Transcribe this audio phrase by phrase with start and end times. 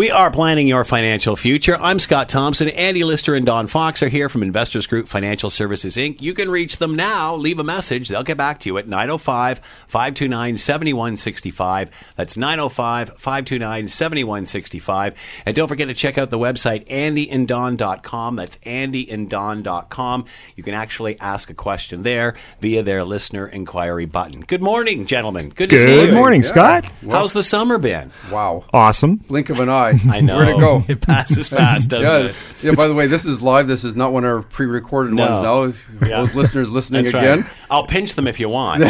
[0.00, 1.76] We are planning your financial future.
[1.78, 2.70] I'm Scott Thompson.
[2.70, 6.22] Andy Lister and Don Fox are here from Investors Group Financial Services, Inc.
[6.22, 7.34] You can reach them now.
[7.34, 8.08] Leave a message.
[8.08, 11.90] They'll get back to you at 905 529 7165.
[12.16, 15.14] That's 905 529 7165.
[15.44, 18.36] And don't forget to check out the website, andyanddon.com.
[18.36, 20.24] That's andyanddon.com.
[20.56, 24.40] You can actually ask a question there via their listener inquiry button.
[24.40, 25.50] Good morning, gentlemen.
[25.50, 26.06] Good to see you.
[26.06, 26.48] Good morning, Yeah.
[26.48, 26.92] Scott.
[27.06, 28.12] How's the summer been?
[28.32, 28.64] Wow.
[28.72, 29.16] Awesome.
[29.16, 29.89] Blink of an eye.
[30.10, 30.36] I know.
[30.36, 30.84] Where'd it go?
[30.88, 32.36] It passes fast, doesn't yeah, it?
[32.62, 32.72] yeah.
[32.72, 33.66] By the way, this is live.
[33.68, 35.40] This is not one of our pre-recorded No.
[35.42, 35.76] ones.
[36.00, 36.20] Now, Yeah.
[36.22, 37.40] those listeners listening That's again.
[37.42, 37.50] right.
[37.70, 38.82] I'll pinch them if you want.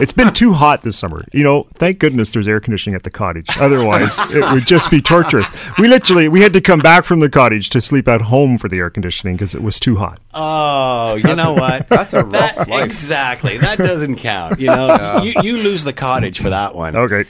[0.00, 1.22] It's been too hot this summer.
[1.32, 3.46] You know, thank goodness there's air conditioning at the cottage.
[3.58, 5.50] Otherwise, it would just be torturous.
[5.78, 8.68] We literally we had to come back from the cottage to sleep at home for
[8.68, 10.18] the air conditioning because it was too hot.
[10.32, 11.88] Oh, you know what?
[11.90, 12.84] That's a rough That- life.
[12.84, 13.58] Exactly.
[13.58, 14.58] That doesn't count.
[14.58, 16.96] You know, you, you lose the cottage for that one.
[16.96, 17.24] Okay.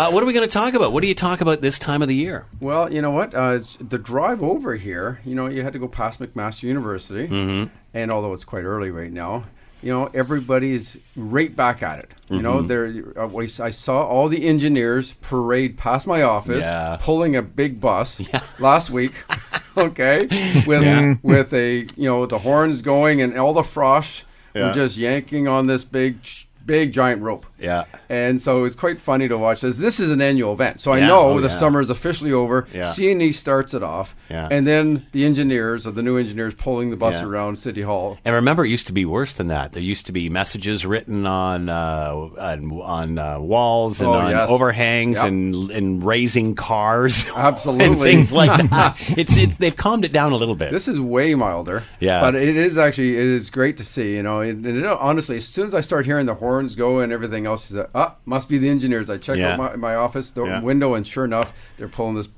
[0.00, 0.94] Uh, what are we going to talk about?
[0.94, 2.46] What do you talk about this time of the year?
[2.58, 3.34] Well, you know what?
[3.34, 7.68] Uh, the drive over here, you know, you had to go past McMaster University, Mm-hmm.
[7.92, 9.44] and although it's quite early right now,
[9.82, 12.12] you know, everybody's right back at it.
[12.30, 12.42] You Mm-hmm.
[12.42, 13.12] know, there.
[13.14, 16.96] Uh, I saw all the engineers parade past my office, Yeah.
[16.98, 18.22] pulling a big bus
[18.58, 19.12] last week.
[19.76, 21.16] okay, with Yeah.
[21.22, 24.22] with a you know the horns going and all the frosh
[24.54, 24.68] Yeah.
[24.68, 26.16] were just yanking on this big
[26.64, 27.46] big giant rope.
[27.58, 27.84] Yeah.
[28.08, 29.76] And so it's quite funny to watch this.
[29.76, 30.80] This is an annual event.
[30.80, 31.54] So I Yeah, know oh, the yeah.
[31.54, 32.66] summer is officially over.
[32.72, 32.84] Yeah.
[32.84, 34.16] CNE starts it off.
[34.30, 34.48] Yeah.
[34.50, 37.24] And then the engineers or the new engineers pulling the bus Yeah.
[37.26, 38.18] around City Hall.
[38.24, 39.72] And remember, it used to be worse than that.
[39.72, 44.30] There used to be messages written on uh, on, on uh, walls and Oh, on
[44.30, 44.48] yes.
[44.48, 45.26] overhangs Yep.
[45.26, 47.84] and and raising cars, Absolutely.
[47.86, 48.96] and things like that.
[49.18, 50.72] it's it's they've calmed it down a little bit.
[50.72, 51.82] This is way milder.
[52.00, 52.20] Yeah.
[52.20, 54.40] But it is actually, it is great to see, you know.
[54.40, 57.46] And, and it, honestly, as soon as I start hearing the horns go and everything
[57.46, 59.08] else, He said, ah, must be the engineers.
[59.10, 59.52] I check Yeah.
[59.52, 60.60] out my, my office door Yeah.
[60.60, 62.28] window, and sure enough, they're pulling this.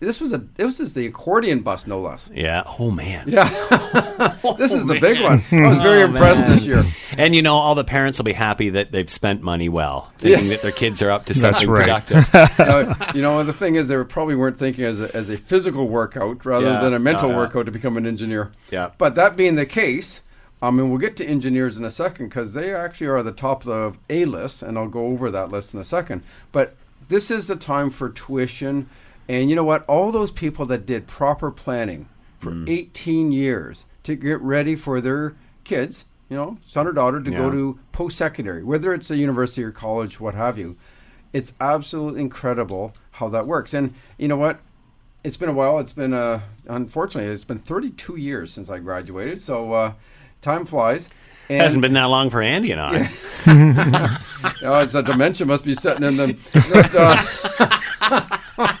[0.00, 2.28] This was a, this is the accordion bus, no less.
[2.34, 2.64] yeah.
[2.80, 3.24] Oh man.
[3.28, 3.48] Yeah.
[4.58, 5.44] this is the big one.
[5.52, 6.56] I was very Oh, impressed man.
[6.56, 6.84] this year.
[7.16, 10.46] And you know, all the parents will be happy that they've spent money well, thinking
[10.46, 10.56] Yeah.
[10.56, 12.04] that their kids are up to something right.
[12.04, 12.34] productive.
[12.60, 15.36] uh, you know, and the thing is, they probably weren't thinking as a, as a
[15.36, 16.80] physical workout rather Yeah.
[16.80, 17.36] than a mental Oh, yeah.
[17.36, 18.50] workout to become an engineer.
[18.72, 18.90] Yeah.
[18.98, 20.20] But that being the case,
[20.62, 23.32] I mean, we'll get to engineers in a second because they actually are at the
[23.32, 26.22] top of a list, and I'll go over that list in a second.
[26.52, 26.76] But
[27.08, 28.88] this is the time for tuition,
[29.28, 29.84] and you know what?
[29.86, 32.08] All those people that did proper planning
[32.38, 32.68] for Mm.
[32.68, 35.34] 18 years to get ready for their
[35.64, 39.70] kids, you know, son or daughter, to go to post-secondary, whether it's a university or
[39.72, 40.76] college, what have you.
[41.32, 43.74] It's absolutely incredible how that works.
[43.74, 44.60] And you know what?
[45.24, 45.78] It's been a while.
[45.78, 49.40] It's been, uh, unfortunately, it's been 32 years since I graduated.
[49.40, 49.92] So uh,
[50.42, 51.08] time flies.
[51.48, 53.10] And Hasn't been that long for Andy and I.
[54.64, 56.36] Oh, it's the dementia must be setting in them.
[56.52, 58.28] But, uh,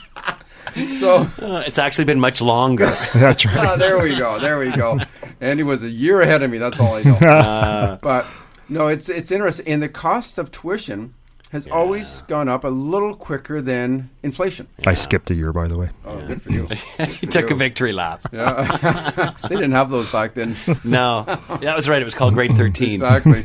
[1.00, 2.86] so Uh, it's actually been much longer.
[3.14, 3.56] That's right.
[3.58, 4.38] ah, there we go.
[4.38, 4.98] There we go.
[5.40, 6.58] Andy was a year ahead of me.
[6.58, 7.14] That's all I know.
[7.14, 8.26] Uh, but
[8.68, 9.66] no, it's it's interesting.
[9.68, 11.14] And the cost of tuition
[11.52, 14.66] has always gone up a little quicker than inflation.
[14.86, 15.90] I skipped a year, by the way.
[16.04, 16.66] Oh, good for you.
[17.20, 18.22] he took a victory lap.
[18.32, 19.34] Yeah.
[19.42, 20.56] they didn't have those back then.
[20.84, 21.24] No,
[21.60, 22.00] that was right.
[22.00, 22.94] It was called grade thirteen.
[22.94, 23.42] Exactly.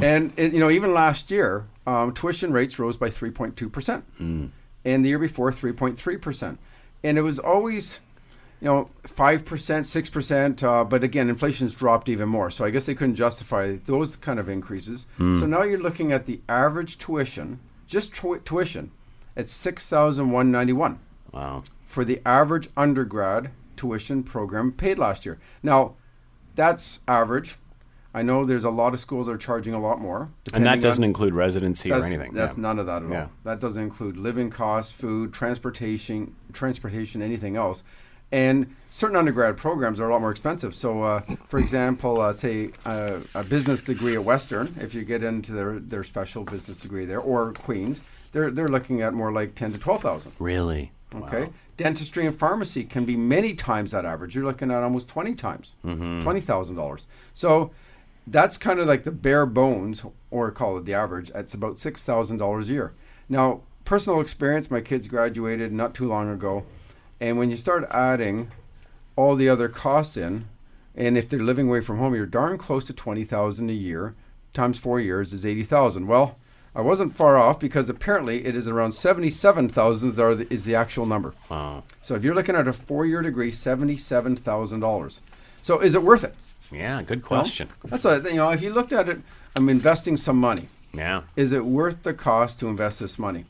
[0.00, 4.52] And it, you know, even last year, um, tuition rates rose by 3.2 percent, and
[4.84, 6.58] the year before 3.3 percent,
[7.02, 7.98] and it was always,
[8.64, 10.64] you know, five percent, six percent.
[10.64, 14.38] Uh, but again, inflation's dropped even more, so I guess they couldn't justify those kind
[14.40, 15.04] of increases.
[15.18, 18.90] So now you're looking at the average tuition, just tu- tuition,
[19.36, 20.98] at six thousand one ninety one
[21.30, 21.62] Wow.
[21.84, 25.38] for the average undergrad tuition program paid last year.
[25.62, 25.96] Now,
[26.54, 27.56] that's average.
[28.16, 30.30] I know there's a lot of schools that are charging a lot more.
[30.54, 32.32] And that doesn't on- include residency or anything.
[32.32, 32.62] That's yeah.
[32.62, 33.22] none of that at Yeah.
[33.24, 33.30] all.
[33.42, 37.82] That doesn't include living costs, food, transportation, transportation, anything else.
[38.34, 40.74] And certain undergrad programs are a lot more expensive.
[40.74, 45.22] So, uh, for example, uh, say uh, a business degree at Western, if you get
[45.22, 48.00] into their, their special business degree there, or Queen's,
[48.32, 50.32] they're they're looking at more like ten to twelve thousand.
[50.40, 50.90] Really.
[51.14, 51.44] Okay.
[51.44, 51.52] Wow.
[51.76, 54.34] Dentistry and pharmacy can be many times that average.
[54.34, 56.74] You're looking at almost 20 times, Mm-hmm.
[56.76, 57.06] dollars.
[57.34, 57.70] So
[58.26, 61.30] that's kind of like the bare bones, or call it the average.
[61.34, 62.92] It's about $6,000 a year.
[63.28, 66.64] Now, personal experience, my kids graduated not too long ago.
[67.20, 68.50] And when you start adding
[69.16, 70.46] all the other costs in,
[70.96, 74.14] and if they're living away from home, you're darn close to 20000 a year.
[74.52, 76.36] Times four years is 80000 Well,
[76.76, 81.06] I wasn't far off because apparently it is around 77,000 is the- is the actual
[81.06, 81.34] number.
[81.48, 81.84] Wow.
[82.02, 85.20] So if you're looking at a four-year degree, seventy-seven thousand dollars.
[85.62, 86.34] So is it worth it?
[86.72, 87.00] Yeah.
[87.02, 87.68] Good question.
[87.84, 89.20] That's a, you know, if you looked at it,
[89.54, 90.68] I'm investing some money.
[90.92, 91.22] Yeah.
[91.36, 93.44] Is it worth the cost to invest this money?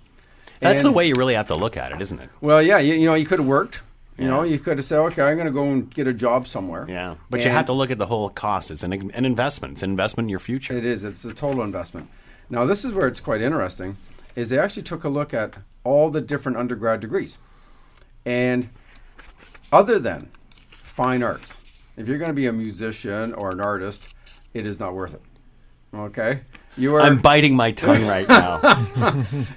[0.65, 2.31] That's And- the way you really have to look at it, isn't it?
[2.41, 3.83] Well, yeah, you, you know, you could have worked.
[4.17, 4.31] You Yeah.
[4.31, 6.87] know, you could have said, okay, I'm going to go and get a job somewhere.
[6.89, 8.71] Yeah, but you have to look at the whole cost.
[8.71, 9.73] It's an, an investment.
[9.75, 10.73] It's an investment in your future.
[10.73, 11.05] It is.
[11.05, 12.09] It's a total investment.
[12.49, 13.97] Now, this is where it's quite interesting.
[14.37, 17.37] Is they actually took a look at all the different undergrad degrees,
[18.25, 18.69] and
[19.73, 20.29] other than
[20.71, 21.53] fine arts,
[21.97, 24.07] if you're going to be a musician or an artist,
[24.55, 25.23] it is not worth it.
[25.95, 26.41] Okay,
[26.77, 27.01] you are.
[27.01, 28.61] I'm biting my tongue right now.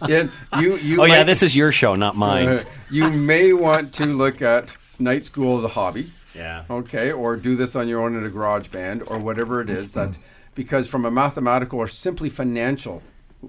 [0.08, 0.78] in- you.
[0.78, 1.02] You.
[1.02, 2.48] oh yeah, this is your show, not mine.
[2.48, 6.12] uh, you may want to look at night school as a hobby.
[6.36, 6.64] yeah.
[6.70, 9.94] okay, or do this on your own in a garage band or whatever it is
[9.94, 10.18] that
[10.56, 13.02] because from a mathematical or simply financial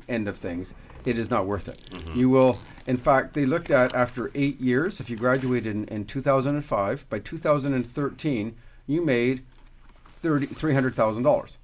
[0.09, 0.75] end of things,
[1.07, 1.79] it is not worth it.
[2.15, 6.05] You will, in fact, they looked at after eight years, if you graduated in, in
[6.05, 8.55] 2005, by 2013,
[8.87, 9.43] you made
[10.21, 11.57] thirty three hundred thousand dollars.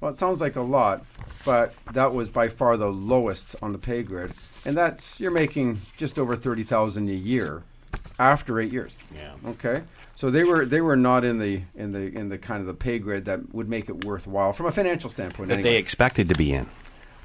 [0.00, 1.04] Well, it sounds like a lot,
[1.44, 4.32] but that was by far the lowest on the pay grid,
[4.64, 7.62] and that's you're making just over thirty thousand a year
[8.18, 8.92] after eight years.
[9.14, 9.32] Yeah.
[9.46, 9.82] Okay.
[10.14, 12.74] So they were they were not in the in the in the kind of the
[12.74, 15.48] pay grid that would make it worthwhile from a financial standpoint.
[15.48, 15.70] That anyway.
[15.70, 16.68] they expected to be in.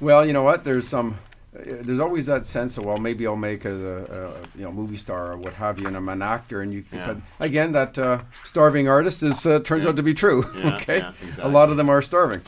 [0.00, 0.64] Well, you know what?
[0.64, 1.18] There's some.
[1.52, 5.32] There's always that sense of well, maybe I'll make a, a you know movie star
[5.32, 6.82] or what have you, and I'm an actor, and you.
[6.90, 7.06] Yeah.
[7.06, 10.50] But again, that uh, starving artist is uh, turns out to be true.
[10.56, 12.40] Yeah, okay, yeah, a lot of them are starving.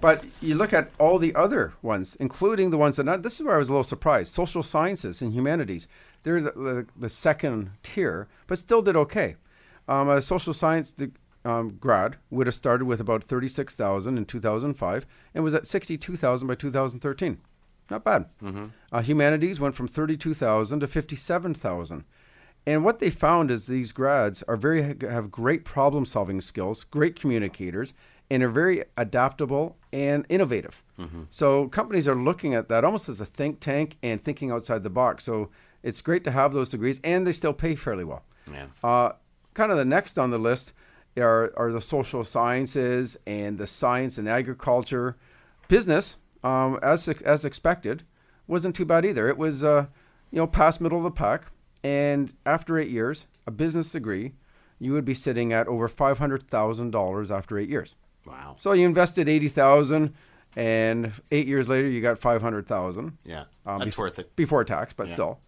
[0.00, 3.44] But you look at all the other ones, including the ones that not, this is
[3.44, 4.32] where I was a little surprised.
[4.32, 5.88] Social sciences and humanities,
[6.22, 9.36] they're the, the, the second tier, but still did okay.
[9.88, 11.10] Um, a social science de-
[11.44, 16.54] um, grad would have started with about 36,000 in 2005 and was at 62,000 by
[16.54, 17.38] 2013.
[17.90, 18.26] Not bad.
[18.92, 22.04] Uh, humanities went from 32,000 to 57,000.
[22.66, 27.18] And what they found is these grads are very have great problem solving skills, great
[27.18, 27.94] communicators,
[28.30, 30.82] and are very adaptable and innovative.
[31.30, 34.90] So companies are looking at that almost as a think tank and thinking outside the
[34.90, 35.24] box.
[35.24, 35.48] So
[35.82, 38.22] it's great to have those degrees, and they still pay fairly well.
[38.52, 38.66] Yeah.
[38.84, 39.12] Uh,
[39.54, 40.74] kind of the next on the list
[41.16, 45.16] are, are the social sciences and the science and agriculture.
[45.68, 48.04] Business, um, as as expected,
[48.46, 49.28] wasn't too bad either.
[49.28, 49.86] It was, uh,
[50.30, 51.44] you know, past middle of the pack.
[51.82, 54.32] And after eight years, a business degree,
[54.78, 57.94] you would be sitting at over five hundred thousand dollars after eight years.
[58.26, 58.56] Wow.
[58.58, 60.12] So you invested eighty thousand,
[60.56, 63.44] and eight years later, you got five hundred thousand Yeah.
[63.64, 64.36] Um, That's bef- worth it.
[64.36, 65.12] before tax, but Yeah.
[65.14, 65.40] still.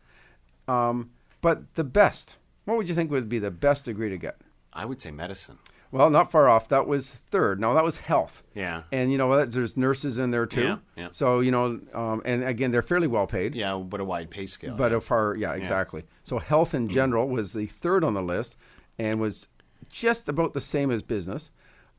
[0.68, 1.10] Um,
[1.42, 4.40] but the best, what would you think would be the best degree to get?
[4.72, 5.58] I would say medicine.
[5.92, 6.68] Well, not far off.
[6.68, 7.60] That was third.
[7.60, 8.82] Now that was health, Yeah.
[8.90, 9.44] and you know?
[9.44, 10.62] There's nurses in there too.
[10.62, 11.08] Yeah, yeah.
[11.12, 13.54] So you know, um, and again, they're fairly well paid.
[13.54, 14.74] Yeah, but a wide pay scale.
[14.74, 14.96] But yeah.
[14.98, 16.04] a far, yeah, exactly.
[16.24, 18.56] So health in general was the third on the list,
[18.98, 19.48] and was
[19.90, 21.50] just about the same as business.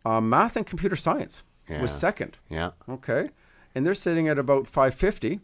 [0.06, 2.38] Um, math and computer science was second.
[2.50, 2.72] yeah.
[2.90, 3.30] Okay,
[3.76, 5.40] and they're sitting at about 550,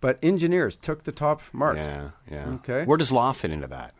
[0.00, 1.78] but engineers took the top marks.
[1.78, 2.46] Yeah, yeah.
[2.56, 2.84] Okay.
[2.84, 3.94] Where does law fit into that?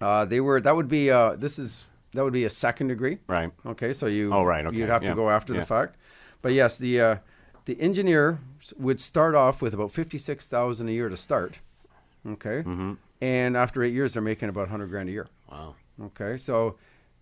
[0.00, 1.84] Uh, they were that would be uh, this is
[2.14, 3.18] that would be a second degree.
[3.26, 3.50] Right.
[3.66, 5.60] Okay, so you Oh, right, okay, you'd have yeah, to go after yeah.
[5.60, 5.96] the fact.
[6.42, 7.16] But yes, the uh,
[7.66, 8.38] the engineer
[8.78, 11.58] would start off with about fifty six thousand a year to start.
[12.26, 12.92] Okay, Mm-hmm.
[13.20, 15.26] and after eight years, they're making about hundred grand a year.
[15.50, 15.74] Wow.
[16.02, 16.76] Okay, so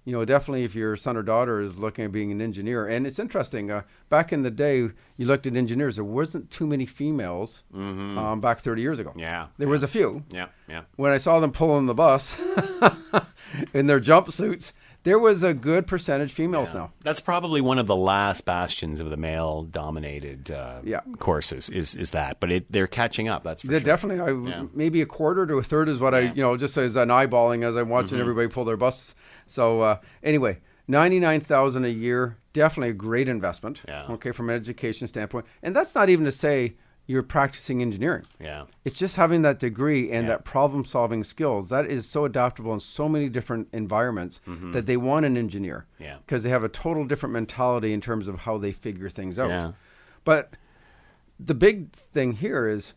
[0.05, 3.07] you know definitely if your son or daughter is looking at being an engineer, and
[3.07, 3.71] it's interesting.
[3.71, 4.77] Uh, back in the day,
[5.17, 5.97] you looked at engineers.
[5.97, 9.11] There wasn't too many females um, back thirty years ago.
[9.11, 9.19] Mm-hmm.
[9.21, 10.25] Yeah, there was a few.
[10.31, 10.83] Yeah, yeah.
[10.97, 12.35] When I saw them pulling the bus
[13.75, 14.73] in their jumpsuits,
[15.05, 16.81] there was a good percentage females Yeah.
[16.81, 16.93] now.
[17.03, 21.01] That's probably one of the last bastions of the male-dominated uh, Yeah.
[21.19, 21.69] courses.
[21.69, 22.41] Is is that?
[22.41, 23.43] But it, they're catching up.
[23.45, 23.87] That's for They're sure.
[23.87, 24.67] definitely I, Yeah.
[24.75, 26.23] maybe a quarter to a third is what I.
[26.25, 26.37] Mm-hmm.
[26.37, 29.15] you know just as an eyeballing as I'm watching everybody pull their buses.
[29.47, 33.83] So uh, anyway, ninety nine thousand a year, definitely a great investment.
[33.89, 34.07] Yeah.
[34.11, 36.75] Okay, from an education standpoint, and that's not even to say
[37.07, 38.25] you're practicing engineering.
[38.41, 38.65] Yeah.
[38.85, 40.35] It's just having that degree and Yeah.
[40.35, 44.41] that problem solving skills that is so adaptable in so many different environments
[44.73, 45.87] that they want an engineer.
[45.95, 46.03] Mm-hmm.
[46.05, 46.17] Yeah.
[46.25, 49.51] Because they have a total different mentality in terms of how they figure things out.
[49.51, 49.73] Yeah.
[50.25, 50.55] But
[51.41, 52.95] the big thing here is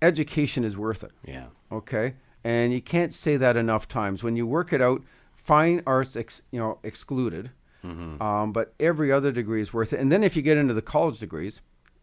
[0.00, 1.12] education is worth it.
[1.26, 1.46] Yeah.
[1.72, 2.14] Okay?
[2.44, 4.22] And you can't say that enough times.
[4.22, 5.02] When you work it out,
[5.34, 7.50] fine arts ex, you know excluded.
[7.84, 8.22] Mm-hmm.
[8.22, 10.00] Um, but every other degree is worth it.
[10.00, 11.60] And then if you get into the college degrees,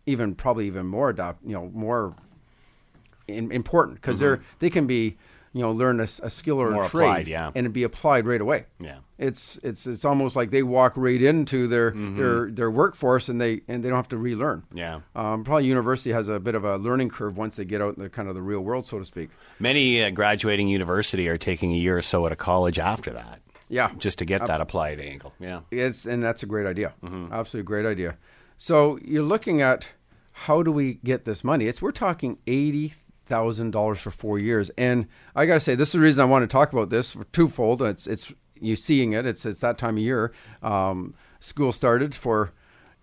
[0.08, 2.16] even probably even more adapt, you know, more
[3.28, 5.18] in, important because they're they can be,
[5.54, 6.76] you know, learn a, a skill or Mm-hmm.
[6.76, 7.52] More a trade applied, yeah.
[7.54, 8.66] and be applied right away.
[8.80, 8.98] Yeah.
[9.18, 12.18] It's it's it's almost like they walk right into their Mm-hmm.
[12.18, 14.64] their their workforce and they and they don't have to relearn.
[14.74, 15.02] Yeah.
[15.16, 18.04] Um, probably university has a bit of a learning curve once they get out in
[18.04, 19.30] the kind of the real world, so to speak.
[19.60, 23.42] Many uh, graduating university are taking a year or so at a college after that.
[23.70, 23.92] Yeah.
[23.98, 25.34] Just to get that applied angle.
[25.40, 25.62] Yeah.
[25.72, 26.94] It's and that's a great idea.
[27.04, 27.34] Mm-hmm.
[27.34, 28.16] Absolutely great idea.
[28.60, 29.90] So you're looking at
[30.42, 31.66] how do we get this money?
[31.66, 32.94] It's we're talking eighty
[33.26, 34.70] thousand dollars for four years.
[34.78, 37.12] And I got to say, this is the reason I want to talk about this
[37.12, 37.82] for twofold.
[37.82, 39.26] It's it's you seeing it.
[39.26, 40.32] It's it's that time of year.
[40.62, 42.52] Um, school started for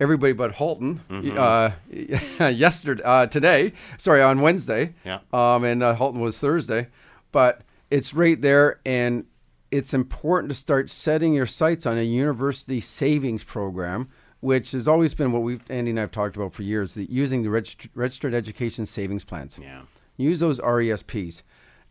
[0.00, 1.00] everybody but Halton
[1.37, 1.71] uh,
[2.50, 3.73] yesterday, uh, today.
[3.99, 4.95] Sorry, on Wednesday.
[5.05, 5.19] Yeah.
[5.33, 6.88] Um, and uh, Halton was Thursday,
[7.33, 9.26] but it's right there, and
[9.73, 14.09] it's important to start setting your sights on a university savings program,
[14.45, 16.93] which has always been what we've Andy and I've talked about for years.
[16.95, 19.59] The, using the regist- registered education savings plans.
[19.61, 19.83] Yeah.
[20.19, 21.43] Use those RESPs,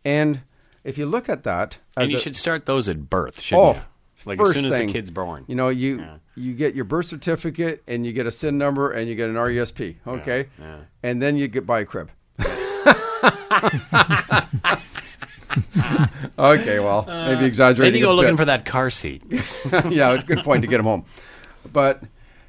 [0.04, 0.40] and
[0.84, 3.72] if you look at that, And you a- should start those at birth, shouldn't Oh,
[3.74, 3.80] you?
[4.26, 5.44] Like as first soon as thing, the kid's born.
[5.48, 6.16] You know, you Yeah.
[6.36, 9.34] you get your birth certificate and you get a SIN number and you get an
[9.36, 9.96] RESP.
[10.06, 10.76] Okay, yeah.
[11.02, 12.10] and then you get buy a crib.
[16.38, 18.00] okay, well, maybe then exaggerating.
[18.00, 18.38] you go looking bit.
[18.38, 19.22] for that car seat.
[19.90, 21.04] yeah, good point to get them home.
[21.72, 22.02] But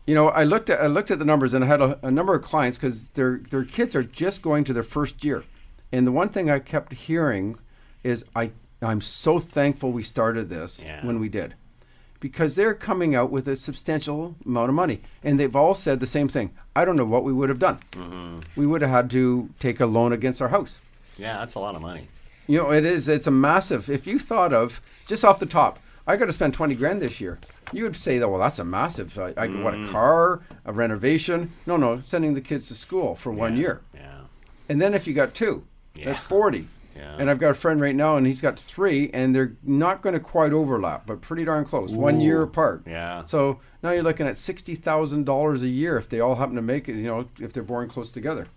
[0.08, 2.12] you know, I looked at I looked at the numbers and I had a, a
[2.12, 5.44] number of clients because their their kids are just going to their first year,
[5.92, 7.58] and the one thing I kept hearing
[8.04, 11.06] is I I'm so thankful we started this Yeah.
[11.06, 11.56] when we did,
[12.20, 16.06] because they're coming out with a substantial amount of money, and they've all said the
[16.08, 16.52] same thing.
[16.76, 17.80] I don't know what we would have done.
[17.94, 18.38] Mm-hmm.
[18.56, 20.78] We would have had to take a loan against our house.
[21.18, 22.10] Yeah, that's a lot of money.
[22.48, 23.08] You know, it is.
[23.08, 23.90] It's a massive.
[23.90, 27.20] If you thought of just off the top, I got to spend twenty grand this
[27.20, 27.40] year.
[27.74, 28.28] You would say that.
[28.30, 29.18] Well, that's a massive.
[29.18, 29.90] I, I what Mm.
[29.90, 31.52] a car, a renovation.
[31.66, 34.20] No, no, sending the kids to school for one year, Yeah.
[34.70, 35.64] and then if you got two,
[35.96, 36.06] Yeah.
[36.06, 36.68] that's forty.
[36.96, 37.16] Yeah.
[37.20, 40.14] And I've got a friend right now, and he's got three, and they're not going
[40.14, 42.84] to quite overlap, but pretty darn close, one year apart.
[42.88, 43.26] Yeah.
[43.26, 46.62] So now you're looking at sixty thousand dollars a year if they all happen to
[46.62, 46.96] make it.
[46.96, 48.48] You know, if they're born close together.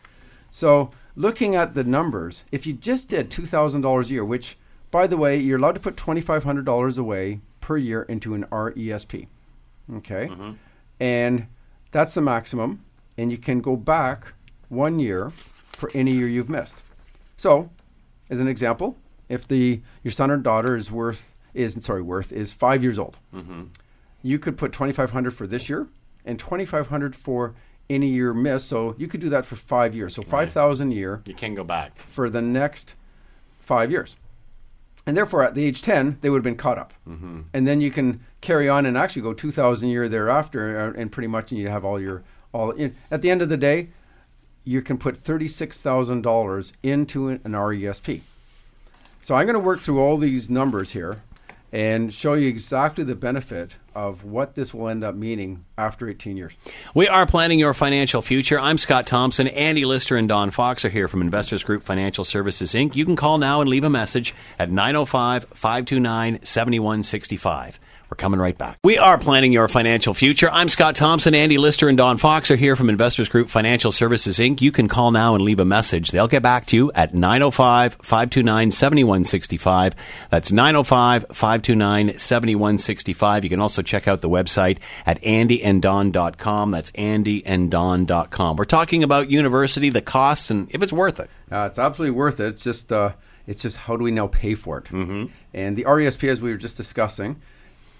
[0.50, 4.56] So looking at the numbers, if you just did two thousand dollars a year, which
[4.90, 8.34] by the way, you're allowed to put twenty five hundred dollars away per year into
[8.34, 9.26] an RESP.
[9.94, 10.52] Okay, mm-hmm.
[11.00, 11.46] and
[11.92, 12.84] that's the maximum,
[13.16, 14.32] and you can go back
[14.68, 16.76] one year for any year you've missed.
[17.36, 17.70] So,
[18.30, 18.96] as an example,
[19.28, 23.16] if the your son or daughter is worth is sorry worth is five years old,
[23.34, 23.64] mm-hmm.
[24.22, 25.88] you could put twenty five hundred for this year
[26.24, 27.54] and twenty five hundred for
[27.90, 28.68] any year missed.
[28.68, 30.14] So you could do that for five years.
[30.14, 31.98] So five thousand a year You can go back.
[31.98, 32.94] for the next
[33.60, 34.16] five years.
[35.08, 36.92] And therefore, at the age 10, they would have been caught up.
[37.08, 37.40] Mm-hmm.
[37.54, 41.10] And then you can carry on and actually go 2,000 a year thereafter, uh, and
[41.10, 42.72] pretty much you have all your all.
[42.72, 42.94] In.
[43.10, 43.88] At the end of the day,
[44.64, 48.20] you can put $36,000 into an RESP.
[49.22, 51.22] So I'm going to work through all these numbers here
[51.72, 56.36] and show you exactly the benefit of what this will end up meaning after 18
[56.36, 56.52] years.
[56.94, 58.58] We are planning your financial future.
[58.58, 59.48] I'm Scott Thompson.
[59.48, 62.94] Andy Lister and Don Fox are here from Investors Group Financial Services, Inc.
[62.94, 67.80] You can call now and leave a message at 905 529 7165.
[68.10, 68.78] We're coming right back.
[68.82, 70.48] We are planning your financial future.
[70.50, 71.34] I'm Scott Thompson.
[71.34, 74.62] Andy Lister and Don Fox are here from Investors Group Financial Services, Inc.
[74.62, 76.10] You can call now and leave a message.
[76.10, 79.94] They'll get back to you at 905 529 7165.
[80.30, 83.44] That's 905 529 7165.
[83.44, 86.70] You can also check out the website at andyanddon.com.
[86.70, 88.56] That's andyanddon.com.
[88.56, 91.28] We're talking about university, the costs, and if it's worth it.
[91.52, 92.54] Uh, it's absolutely worth it.
[92.54, 93.12] It's just uh,
[93.46, 94.84] it's just how do we now pay for it?
[94.84, 95.26] Mm-hmm.
[95.52, 97.42] And the RESP, as we were just discussing,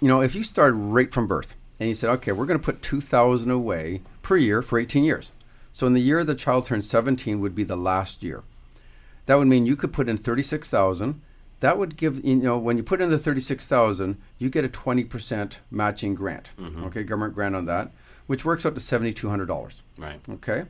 [0.01, 2.65] you know, if you started right from birth and you said, okay, we're going to
[2.65, 5.29] put two thousand away per year for eighteen years.
[5.71, 8.43] So in the year the child turns seventeen would be the last year.
[9.25, 11.21] That would mean you could put in thirty six thousand.
[11.59, 14.65] That would give you know when you put in the thirty six thousand, you get
[14.65, 16.49] a twenty percent matching grant.
[16.59, 16.85] Mm-hmm.
[16.85, 17.91] Okay, government grant on that,
[18.27, 19.81] which works up to seventy two hundred dollars.
[19.97, 20.19] Right.
[20.29, 20.63] Okay.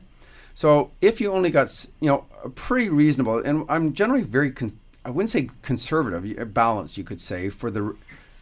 [0.52, 4.78] So if you only got, you know, a pretty reasonable, and I'm generally very, con-
[5.04, 7.96] I wouldn't say conservative, balanced, you could say, for the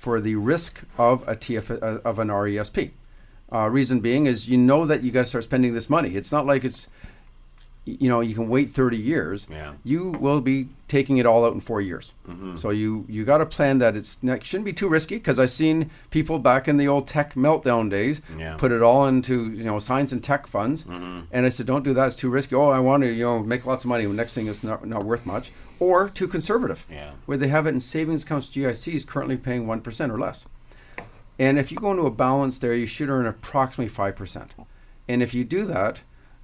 [0.09, 2.93] for the risk of a TF uh, of an RESP.
[3.53, 6.17] Uh, reason being is you know that you got to start spending this money.
[6.17, 6.89] It's not like it's,
[8.01, 9.47] you know, you can wait 30 years.
[9.51, 9.75] Yeah.
[9.85, 12.13] You will be taking it all out in four years.
[12.29, 12.57] Mm-hmm.
[12.57, 15.51] So you you got to plan that it's not, shouldn't be too risky because I've
[15.51, 18.57] seen people back in the old tech meltdown days Yeah.
[18.57, 21.21] put it all into you know science and tech funds, mm-hmm.
[21.33, 22.07] and I said don't do that.
[22.09, 22.55] It's too risky.
[22.55, 24.07] Oh, I want to you know make lots of money.
[24.07, 26.85] Next thing is not not worth much, or too conservative.
[26.91, 27.13] Yeah.
[27.27, 30.45] Where they have it in savings accounts, GICs currently paying one percent or less.
[31.39, 34.51] And if you go into a balance there, you should earn approximately five percent.
[35.09, 36.01] And if you do that,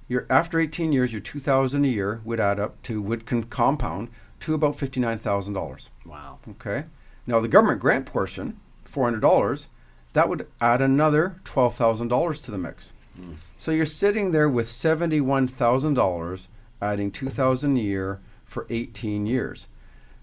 [0.07, 4.09] your after 18 years, your 2,000 a year would add up to would con- compound
[4.41, 5.89] to about $59,000.
[6.05, 6.39] Wow.
[6.51, 6.85] Okay.
[7.27, 9.67] Now the government grant portion, four hundred dollars,
[10.13, 12.91] that would add another twelve thousand dollars to the mix.
[13.15, 13.33] Hmm.
[13.57, 16.47] So you're sitting there with seventy-one thousand dollars,
[16.81, 19.67] adding two thousand a year for eighteen years.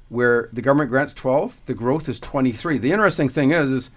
[0.09, 2.79] Where the government grants twelve, the growth is twenty-three.
[2.79, 3.91] The interesting thing is, is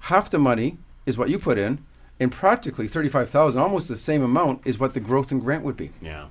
[0.00, 1.84] half the money is what you put in,
[2.20, 5.76] and practically thirty-five thousand, almost the same amount, is what the growth and grant would
[5.76, 5.90] be.
[6.00, 6.26] Yeah.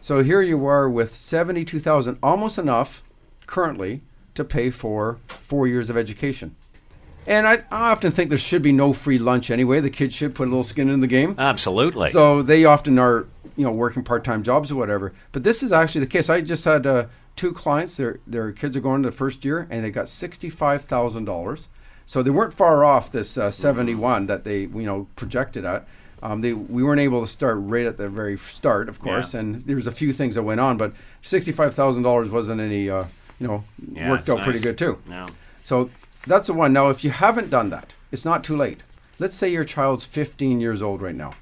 [0.00, 3.02] So here you are with seventy-two thousand, almost enough
[3.46, 4.00] currently
[4.34, 6.56] to pay for four years of education.
[7.26, 9.80] And I, I often think there should be no free lunch anyway.
[9.80, 11.36] The kids should put a little skin in the game.
[11.38, 12.10] Absolutely.
[12.10, 15.12] So they often are, you know, working part-time jobs or whatever.
[15.30, 16.28] But this is actually the case.
[16.28, 17.06] I just had uh,
[17.36, 17.96] two clients.
[17.96, 21.68] Their their kids are going to the first year, and they got sixty-five thousand dollars.
[22.06, 25.86] So they weren't far off this uh, seventy-one that they you know projected at.
[26.22, 29.40] Um, they we weren't able to start right at the very start, of course, Yeah.
[29.40, 30.92] and there was a few things that went on, but
[31.22, 33.04] sixty-five thousand dollars wasn't any, uh,
[33.40, 34.98] you know, Yeah, worked out pretty good too.
[35.08, 35.26] Yeah.
[35.64, 35.90] So
[36.26, 36.72] that's the one.
[36.72, 38.80] Now, if you haven't done that, it's not too late.
[39.18, 41.34] Let's say your child's 15 years old right now.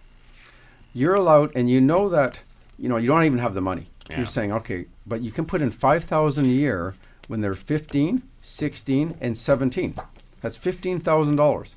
[0.92, 2.40] You're allowed, and you know that,
[2.78, 3.88] you know, you don't even have the money.
[4.08, 4.18] Yeah.
[4.18, 6.94] You're saying, okay, but you can put in 5,000 a year
[7.28, 9.94] when they're 15, 16, and 17.
[10.40, 11.36] That's $15,000.
[11.36, 11.76] dollars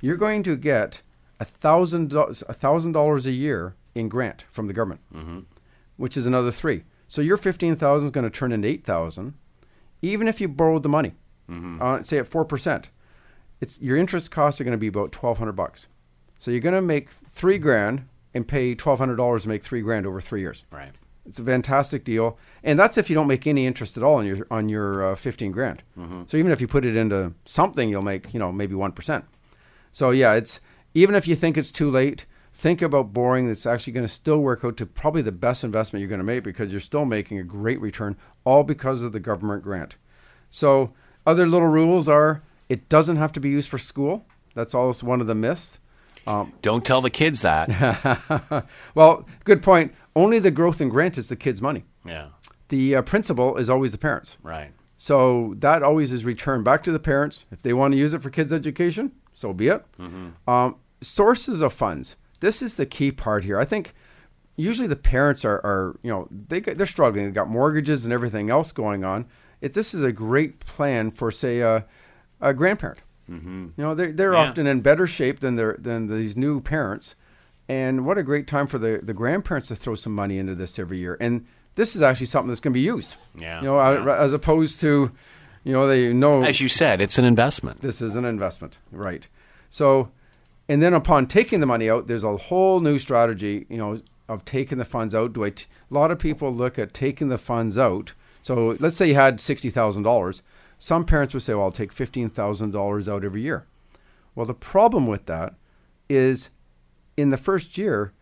[0.00, 1.02] You're going to get
[1.40, 5.00] a thousand dollars a thousand dollars a year in grant from the government,
[5.96, 6.84] which is another three.
[7.06, 9.34] So your fifteen thousand is going to turn into eight thousand,
[10.02, 11.14] even if you borrowed the money,
[11.80, 12.88] uh, say at four percent.
[13.60, 15.86] It's your interest costs are going to be about twelve hundred bucks.
[16.38, 19.80] So you're going to make three grand and pay twelve hundred dollars to make three
[19.80, 20.64] grand over three years.
[20.70, 20.92] Right.
[21.28, 24.26] It's a fantastic deal, and that's if you don't make any interest at all on
[24.26, 25.82] your on your uh, fifteen grand.
[26.26, 29.24] So even if you put it into something, you'll make you know maybe one percent.
[29.92, 30.60] So yeah, it's
[30.94, 33.46] even if you think it's too late, think about borrowing.
[33.46, 36.24] that's actually going to still work out to probably the best investment you're going to
[36.24, 39.96] make because you're still making a great return, all because of the government grant.
[40.50, 40.94] So
[41.26, 44.24] other little rules are it doesn't have to be used for school.
[44.54, 45.78] That's always one of the myths.
[46.60, 47.68] Don't tell the kids that.
[48.94, 49.94] Well, good point.
[50.22, 51.84] Only the growth and grant is the kid's money.
[52.04, 52.28] yeah.
[52.68, 54.36] The uh, principal is always the parents.
[54.42, 54.72] Right.
[54.96, 57.46] So that always is returned back to the parents.
[57.50, 59.82] If they want to use it for kids' education, so be it.
[60.46, 62.16] Um, sources of funds.
[62.40, 63.58] This is the key part here.
[63.58, 63.94] I think
[64.56, 67.24] usually the parents are, are you know, they, they're struggling.
[67.24, 69.26] They've got mortgages and everything else going on.
[69.60, 71.86] If this is a great plan for, say, a,
[72.40, 73.00] a grandparent.
[73.30, 73.64] Mm-hmm.
[73.76, 74.50] You know, they're, they're Yeah.
[74.50, 77.14] often in better shape than their than these new parents.
[77.68, 80.78] And what a great time for the, the grandparents to throw some money into this
[80.78, 81.16] every year.
[81.20, 83.14] And this is actually something that's going to be used.
[83.36, 84.16] Yeah, You know, yeah.
[84.16, 85.10] as opposed to,
[85.64, 87.82] you know, they know As you said, it's an investment.
[87.82, 89.26] this is an investment, right?
[89.68, 90.10] So,
[90.68, 94.44] and then upon taking the money out, there's a whole new strategy, you know, of
[94.44, 95.32] taking the funds out.
[95.34, 95.50] Do I?
[95.50, 98.12] T- a lot of people look at taking the funds out.
[98.42, 100.42] So let's say you had sixty thousand dollars.
[100.76, 103.64] Some parents would say, "Well, I'll take fifteen thousand dollars out every year."
[104.34, 105.54] Well, the problem with that
[106.10, 106.50] is,
[107.18, 108.12] in the first year,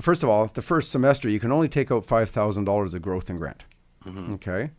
[0.00, 3.02] first of all, the first semester you can only take out five thousand dollars of
[3.02, 3.64] growth and grant.
[4.04, 4.34] Mm-hmm.
[4.34, 4.70] Okay.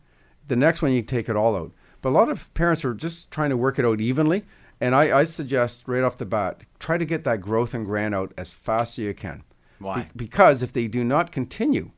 [0.48, 1.72] The next one you take it all out.
[2.02, 4.44] But a lot of parents are just trying to work it out evenly.
[4.80, 8.14] And I, I suggest right off the bat, try to get that growth and grant
[8.14, 9.44] out as fast as you can.
[9.78, 10.02] Why?
[10.02, 11.90] Be- because if they do not continue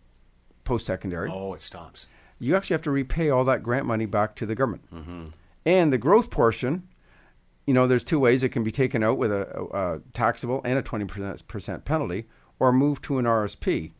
[0.64, 2.06] post secondary, Oh, it stops.
[2.40, 4.84] you actually have to repay all that grant money back to the government.
[4.92, 5.24] Mm-hmm.
[5.64, 6.88] And the growth portion,
[7.66, 10.78] you know, there's two ways it can be taken out with a, a, taxable and
[10.78, 12.26] a 20% penalty,
[12.58, 13.92] or moved to an RSP.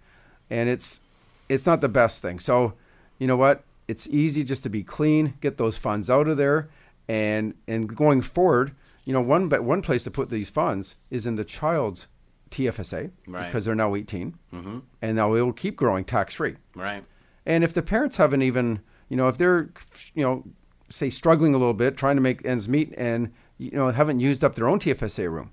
[0.51, 1.01] And it's
[1.49, 2.39] it's not the best thing.
[2.39, 2.75] So,
[3.19, 3.65] you know what?
[3.89, 6.69] It's easy just to be clean, get those funds out of there,
[7.09, 11.27] and and going forward, you know, one but one place to put these funds is
[11.27, 12.07] in the child's
[12.51, 13.47] TFSA Right.
[13.47, 14.79] because they're now 18, mm-hmm.
[15.01, 16.57] and now it will keep growing tax free.
[16.75, 17.05] Right.
[17.45, 19.71] And if the parents haven't even, you know, if they're,
[20.15, 20.45] you know,
[20.91, 23.33] say struggling a little bit, trying to make ends meet, and
[23.65, 25.51] you know haven't used up their own TFSA room,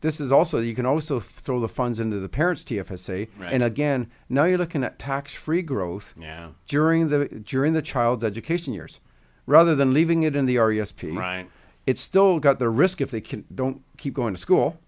[0.00, 3.52] this is also you can also throw the funds into the parents' TFSA, Right.
[3.52, 6.48] and again, now you're looking at tax-free growth Yeah.
[6.68, 9.00] during the during the child's education years,
[9.46, 11.16] rather than leaving it in the RESP.
[11.16, 11.48] Right.
[11.86, 14.78] It's still got the risk if they can, don't keep going to school,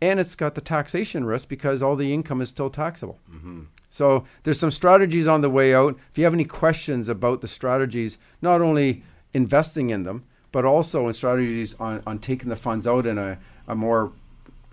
[0.00, 3.18] and it's got the taxation risk because all the income is still taxable.
[3.32, 3.62] Mm-hmm.
[3.90, 5.96] So there's some strategies on the way out.
[6.10, 9.02] If you have any questions about the strategies, not only
[9.32, 10.24] investing in them,
[10.54, 13.36] but also in strategies on, on taking the funds out in a,
[13.66, 14.12] a more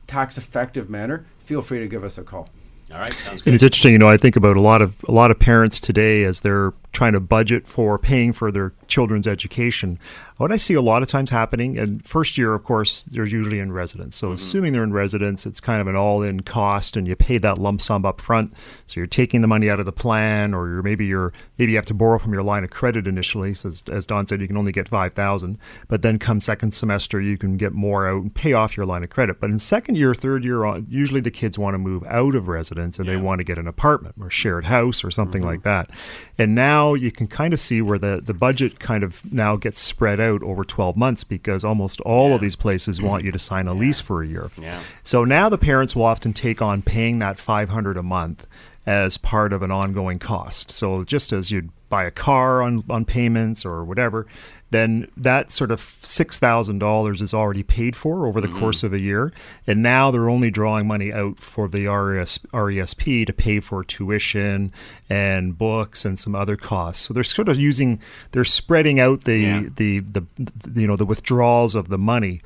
[0.05, 2.47] tax effective manner, feel free to give us a call.
[2.91, 3.11] All right.
[3.11, 3.31] Sounds good.
[3.31, 3.53] And good.
[3.55, 4.07] it's interesting, you know.
[4.07, 7.19] I think about a lot of a lot of parents today as they're trying to
[7.19, 9.97] budget for paying for their children's education.
[10.37, 13.59] What I see a lot of times happening, and first year, of course, they're usually
[13.59, 14.15] in residence.
[14.15, 14.33] So, mm-hmm.
[14.33, 17.79] assuming they're in residence, it's kind of an all-in cost, and you pay that lump
[17.79, 18.53] sum up front.
[18.87, 21.77] So you're taking the money out of the plan, or you're maybe you're maybe you
[21.77, 23.53] have to borrow from your line of credit initially.
[23.53, 26.73] So, as, as Don said, you can only get five thousand, but then come second
[26.73, 29.39] semester, you can get more out and pay off your line of credit.
[29.39, 32.47] But in second year, third year, uh, usually the kids want to move out of
[32.47, 35.51] residence and they want to get an apartment or shared house or something mm-hmm.
[35.51, 35.89] like that.
[36.37, 39.79] And now you can kind of see where the, the budget kind of now gets
[39.79, 43.67] spread out over 12 months because almost all of these places want you to sign
[43.67, 44.51] a lease for a year.
[44.59, 44.81] Yeah.
[45.03, 48.45] So now the parents will often take on paying that 500 a month
[48.85, 50.71] as part of an ongoing cost.
[50.71, 54.25] So just as you'd buy a car on, on payments or whatever,
[54.71, 58.59] then that sort of $6,000 is already paid for over the mm-hmm.
[58.59, 59.33] course of a year.
[59.67, 64.71] And now they're only drawing money out for the RES, RESP to pay for tuition
[65.09, 67.05] and books and some other costs.
[67.05, 67.99] So they're sort of using,
[68.31, 69.63] they're spreading out the, yeah.
[69.75, 72.41] the, the, the, you know, the withdrawals of the money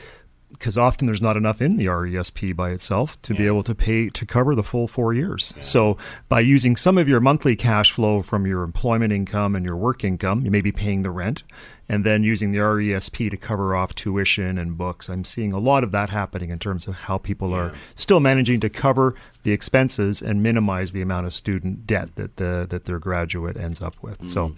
[0.57, 3.39] because often there's not enough in the RESP by itself to yeah.
[3.39, 5.53] be able to pay to cover the full four years.
[5.55, 5.63] Yeah.
[5.63, 5.97] So
[6.29, 10.03] by using some of your monthly cash flow from your employment income and your work
[10.03, 11.43] income, you may be paying the rent
[11.88, 15.10] and then using the RESP to cover off tuition and books.
[15.10, 17.58] I'm seeing a lot of that happening in terms of how people yeah.
[17.58, 22.38] are still managing to cover the expenses and minimize the amount of student debt that
[22.38, 24.19] the that their graduate ends up with.
[24.21, 24.28] Mm.
[24.28, 24.56] So,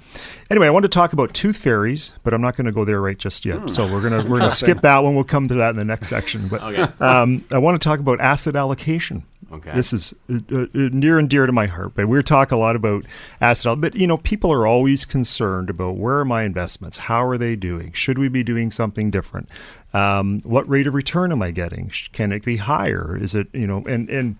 [0.49, 3.01] anyway, I want to talk about tooth fairies, but I'm not going to go there
[3.01, 3.59] right just yet.
[3.59, 3.69] Mm.
[3.69, 5.15] So we're gonna we're gonna skip that one.
[5.15, 6.47] We'll come to that in the next section.
[6.47, 7.03] But okay.
[7.03, 9.23] um, I want to talk about asset allocation.
[9.51, 9.71] Okay.
[9.71, 11.93] This is uh, uh, near and dear to my heart.
[11.95, 13.05] But we talk a lot about
[13.39, 16.97] asset, but you know, people are always concerned about where are my investments?
[16.97, 17.93] How are they doing?
[17.93, 19.47] Should we be doing something different?
[19.93, 21.91] Um, what rate of return am I getting?
[22.11, 23.17] Can it be higher?
[23.19, 23.83] Is it you know?
[23.87, 24.35] And and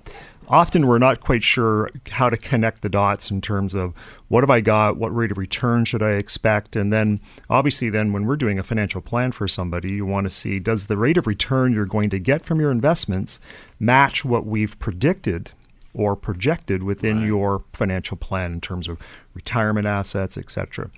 [0.48, 3.94] often we're not quite sure how to connect the dots in terms of
[4.28, 8.14] what have I got, what rate of return should I expect, and then obviously then
[8.14, 11.18] when we're doing a financial plan for somebody, you want to see does the rate
[11.18, 13.40] of return you're going to get from your investments
[13.80, 15.52] match what we've predicted
[15.98, 17.28] or projected within right.
[17.28, 19.00] your financial plan in terms of
[19.34, 20.92] retirement assets, etc.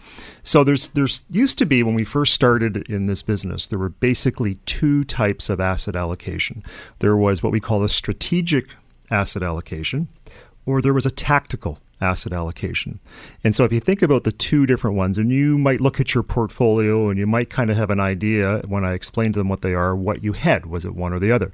[0.44, 3.90] So there's there's used to be when we first started in this business, there were
[3.90, 6.64] basically two types of asset allocation.
[7.00, 8.68] There was what we call a strategic
[9.12, 10.08] asset allocation,
[10.66, 13.00] or there was a tactical asset allocation.
[13.44, 16.14] And so if you think about the two different ones, and you might look at
[16.14, 19.50] your portfolio and you might kind of have an idea when I explain to them
[19.50, 20.66] what they are, what you had.
[20.66, 21.52] Was it one or the other?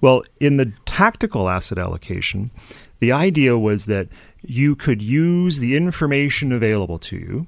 [0.00, 2.50] Well, in the tactical asset allocation,
[2.98, 4.08] the idea was that
[4.42, 7.46] you could use the information available to you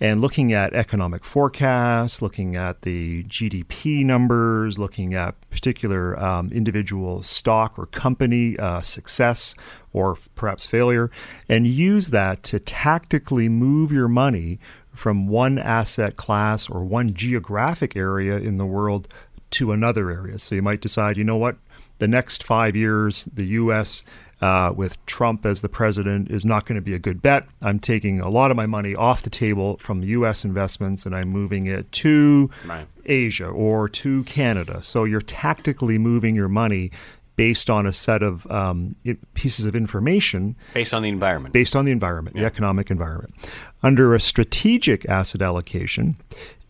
[0.00, 7.22] and looking at economic forecasts, looking at the GDP numbers, looking at particular um, individual
[7.22, 9.54] stock or company uh, success
[9.92, 11.10] or perhaps failure,
[11.48, 14.58] and use that to tactically move your money
[14.92, 19.08] from one asset class or one geographic area in the world
[19.50, 20.38] to another area.
[20.38, 21.56] So you might decide, you know what,
[21.98, 24.04] the next five years, the U.S
[24.40, 27.46] uh, with Trump as the president is not going to be a good bet.
[27.62, 30.44] I'm taking a lot of my money off the table from U.S.
[30.44, 32.86] investments and I'm moving it to right.
[33.06, 34.82] Asia or to Canada.
[34.82, 36.90] So you're tactically moving your money
[37.36, 38.96] based on a set of um,
[39.34, 40.56] pieces of information.
[40.74, 41.52] Based on the environment.
[41.52, 42.42] Based on the environment, yeah.
[42.42, 43.34] the economic environment.
[43.82, 46.16] Under a strategic asset allocation,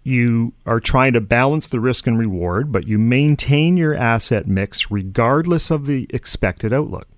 [0.03, 4.91] you are trying to balance the risk and reward, but you maintain your asset mix
[4.91, 7.09] regardless of the expected outlook.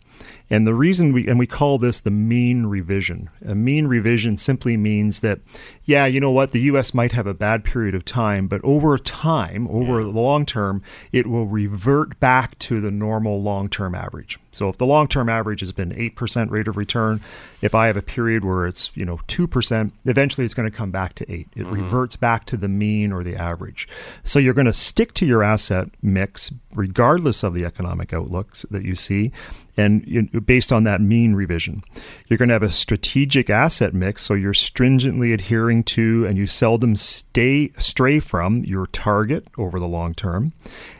[0.50, 3.28] And the reason we, and we call this the mean reversion.
[3.44, 5.40] A mean reversion simply means that,
[5.84, 6.94] yeah, you know what, the U.S.
[6.94, 10.06] might have a bad period of time, but over time, over yeah.
[10.06, 14.38] the long term, it will revert back to the normal long term average.
[14.52, 17.20] So if the long term average has been 8% rate of return,
[17.60, 20.90] if I have a period where it's, you know, 2%, eventually it's going to come
[20.90, 21.48] back to 8.
[21.54, 21.72] It mm-hmm.
[21.72, 23.86] reverts back to the mean or the average.
[24.24, 28.84] So you're going to stick to your asset mix regardless of the economic outlooks that
[28.84, 29.32] you see
[29.78, 31.82] and based on that mean reversion.
[32.26, 36.46] You're going to have a strategic asset mix, so you're stringently adhering to and you
[36.46, 40.52] seldom stay stray from your target over the long term.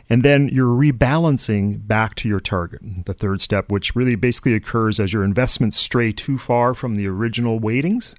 [0.09, 4.99] And then you're rebalancing back to your target, the third step, which really basically occurs
[4.99, 8.15] as your investments stray too far from the original weightings.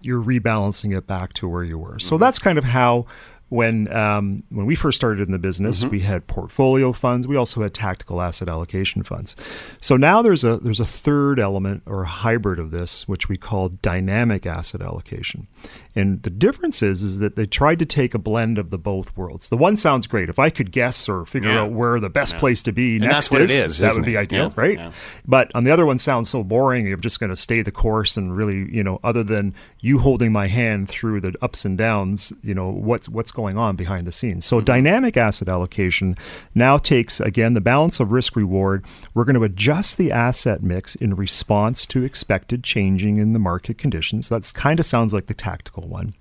[0.00, 1.98] You're rebalancing it back to where you were.
[1.98, 2.22] So mm-hmm.
[2.22, 3.06] that's kind of how
[3.48, 5.90] when um, when we first started in the business, mm-hmm.
[5.90, 7.28] we had portfolio funds.
[7.28, 9.36] We also had tactical asset allocation funds.
[9.80, 13.36] So now there's a there's a third element or a hybrid of this, which we
[13.36, 15.46] call dynamic asset allocation.
[15.94, 19.16] And the difference is, is that they tried to take a blend of the both
[19.16, 19.48] worlds.
[19.48, 20.28] The one sounds great.
[20.28, 21.62] If I could guess or figure yeah.
[21.62, 22.40] out where the best yeah.
[22.40, 24.18] place to be and next is, is, that would be it?
[24.18, 24.62] ideal, yeah.
[24.62, 24.92] right?
[25.26, 26.86] But on the other one sounds so boring.
[26.86, 30.32] You're just going to stay the course and really, you know, other than you holding
[30.32, 34.12] my hand through the ups and downs, you know, what's what's going on behind the
[34.12, 34.44] scenes.
[34.44, 34.64] So mm-hmm.
[34.64, 36.16] dynamic asset allocation
[36.54, 38.84] now takes again the balance of risk reward.
[39.14, 43.78] We're going to adjust the asset mix in response to expected changing in the market
[43.78, 44.28] conditions.
[44.28, 46.14] That's kind of sounds like the tactical one.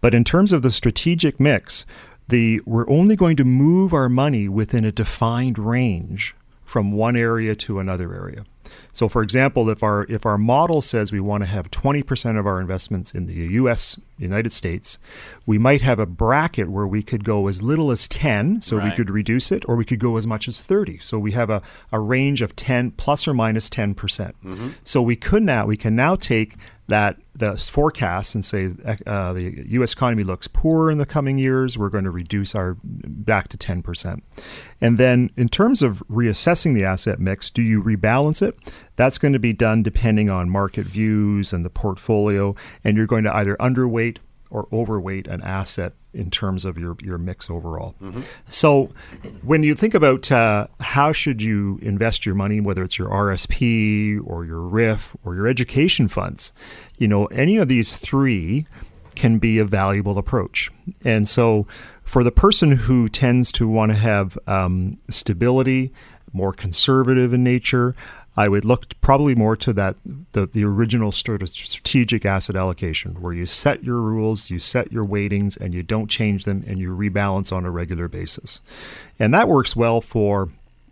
[0.00, 1.84] But in terms of the strategic mix,
[2.28, 7.54] the we're only going to move our money within a defined range from one area
[7.56, 8.44] to another area.
[8.92, 12.46] So, for example, if our if our model says we want to have 20% of
[12.46, 13.98] our investments in the U.S.
[14.16, 14.98] United States,
[15.44, 18.92] we might have a bracket where we could go as little as 10, so we
[18.92, 20.98] could reduce it, or we could go as much as 30.
[21.00, 23.96] So we have a, a range of 10 plus or minus 10%.
[23.96, 24.70] percent mm-hmm.
[24.84, 26.56] So we could now we can now take
[26.90, 28.72] that the forecast and say
[29.06, 29.92] uh, the U.S.
[29.92, 31.78] economy looks poor in the coming years.
[31.78, 34.20] We're going to reduce our back to 10%.
[34.80, 38.58] And then in terms of reassessing the asset mix, do you rebalance it?
[38.96, 43.24] That's going to be done depending on market views and the portfolio, and you're going
[43.24, 44.18] to either underweight
[44.50, 47.94] or overweight an asset in terms of your, your mix overall.
[48.48, 48.90] So
[49.42, 54.20] when you think about uh, how should you invest your money, whether it's your RSP
[54.26, 56.52] or your RIF or your education funds,
[56.98, 58.66] you know, any of these three
[59.14, 60.70] can be a valuable approach.
[61.04, 61.66] And so
[62.04, 65.92] for the person who tends to want to have um, stability,
[66.32, 67.94] more conservative in nature,
[68.36, 69.96] I would look probably more to that
[70.32, 75.56] the, the original strategic asset allocation where you set your rules, you set your weightings,
[75.56, 78.60] and you don't change them, and you rebalance on a regular basis.
[79.18, 80.50] And that works well for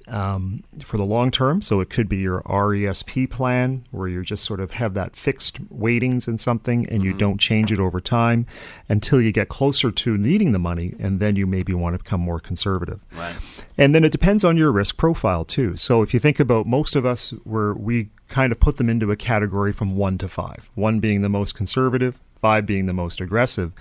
[0.08, 1.62] um, for the long term.
[1.62, 5.58] So it could be your RESP plan where you just sort of have that fixed
[5.70, 8.46] weightings in something and you don't change it over time
[8.88, 12.20] until you get closer to needing the money, and then you maybe want to become
[12.20, 13.00] more conservative.
[13.16, 13.34] Right.
[13.76, 15.76] And then it depends on your risk profile too.
[15.76, 19.10] So if you think about most of us, where we kind of put them into
[19.10, 23.20] a category from one to five, one being the most conservative, five being the most
[23.20, 23.72] aggressive.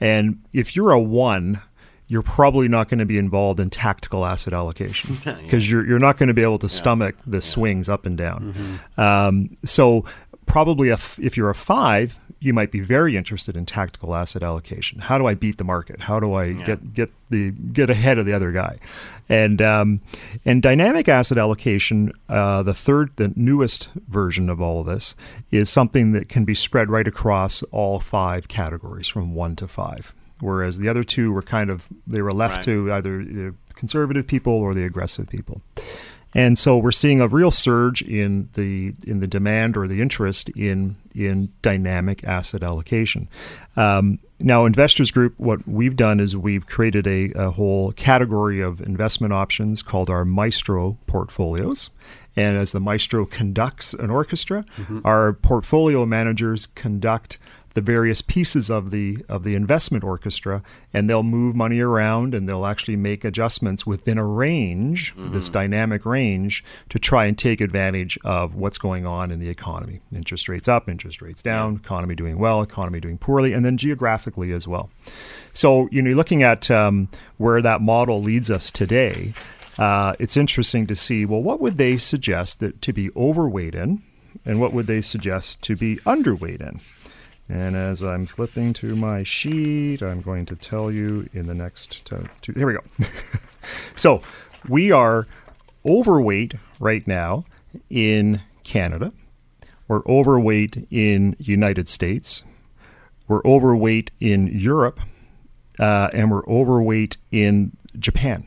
[0.00, 1.60] And if you're a one,
[2.14, 6.16] you're probably not going to be involved in tactical asset allocation because you're, you're not
[6.16, 8.78] going to be able to stomach the swings up and down.
[8.96, 10.04] Um, so
[10.46, 14.44] probably a f- if you're a five, you might be very interested in tactical asset
[14.44, 15.00] allocation.
[15.00, 16.02] How do I beat the market?
[16.02, 18.78] How do I get get the get ahead of the other guy?
[19.28, 20.00] And um,
[20.44, 25.16] and dynamic asset allocation, uh, the third, the newest version of all of this,
[25.50, 30.14] is something that can be spread right across all five categories from one to five.
[30.40, 32.64] Whereas the other two were kind of they were left Right.
[32.64, 35.60] to either the conservative people or the aggressive people.
[36.36, 40.48] And so we're seeing a real surge in the in the demand or the interest
[40.50, 43.28] in in dynamic asset allocation.
[43.76, 48.80] Um, now, Investors Group, what we've done is we've created a, a whole category of
[48.80, 51.90] investment options called our Maestro portfolios.
[52.36, 54.64] And as the maestro conducts an orchestra,
[55.04, 57.38] our portfolio managers conduct
[57.74, 62.48] the various pieces of the of the investment orchestra and they'll move money around and
[62.48, 68.18] they'll actually make adjustments within a range this dynamic range to try and take advantage
[68.24, 70.00] of what's going on in the economy.
[70.14, 74.52] Interest rates up interest rates down economy doing well economy doing poorly and then geographically
[74.52, 74.88] as well.
[75.52, 79.34] So you know you're looking at um, where that model leads us today
[79.78, 84.02] uh, it's interesting to see well what would they suggest that to be overweight in
[84.44, 86.80] and what would they suggest to be underweight in
[87.48, 92.04] and as I'm flipping to my sheet, I'm going to tell you in the next
[92.04, 92.26] two.
[92.54, 92.84] Here we go.
[93.96, 94.22] so
[94.68, 95.26] we are
[95.84, 97.44] overweight right now
[97.90, 99.12] in Canada.
[99.88, 102.42] We're overweight in United States.
[103.28, 105.00] We're overweight in Europe,
[105.78, 108.46] uh, and we're overweight in Japan.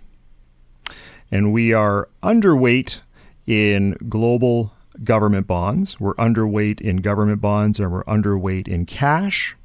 [1.31, 3.01] And we are underweight
[3.45, 5.99] in global government bonds.
[5.99, 9.55] We're underweight in government bonds and we're underweight in cash.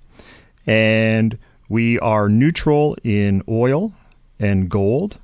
[0.67, 3.93] And we are neutral in oil
[4.39, 5.19] and gold.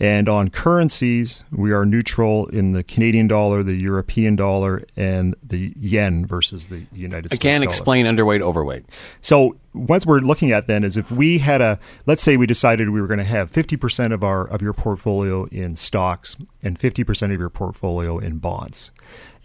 [0.00, 5.72] And on currencies, we are neutral in the Canadian dollar, the European dollar, and the
[5.78, 7.70] yen versus the United States dollar Again, dollar.
[7.70, 8.84] explain underweight, overweight.
[9.20, 12.90] So what we're looking at then is if we had a let's say we decided
[12.90, 17.32] we were going to have 50% of our of your portfolio in stocks and 50%
[17.32, 18.90] of your portfolio in bonds.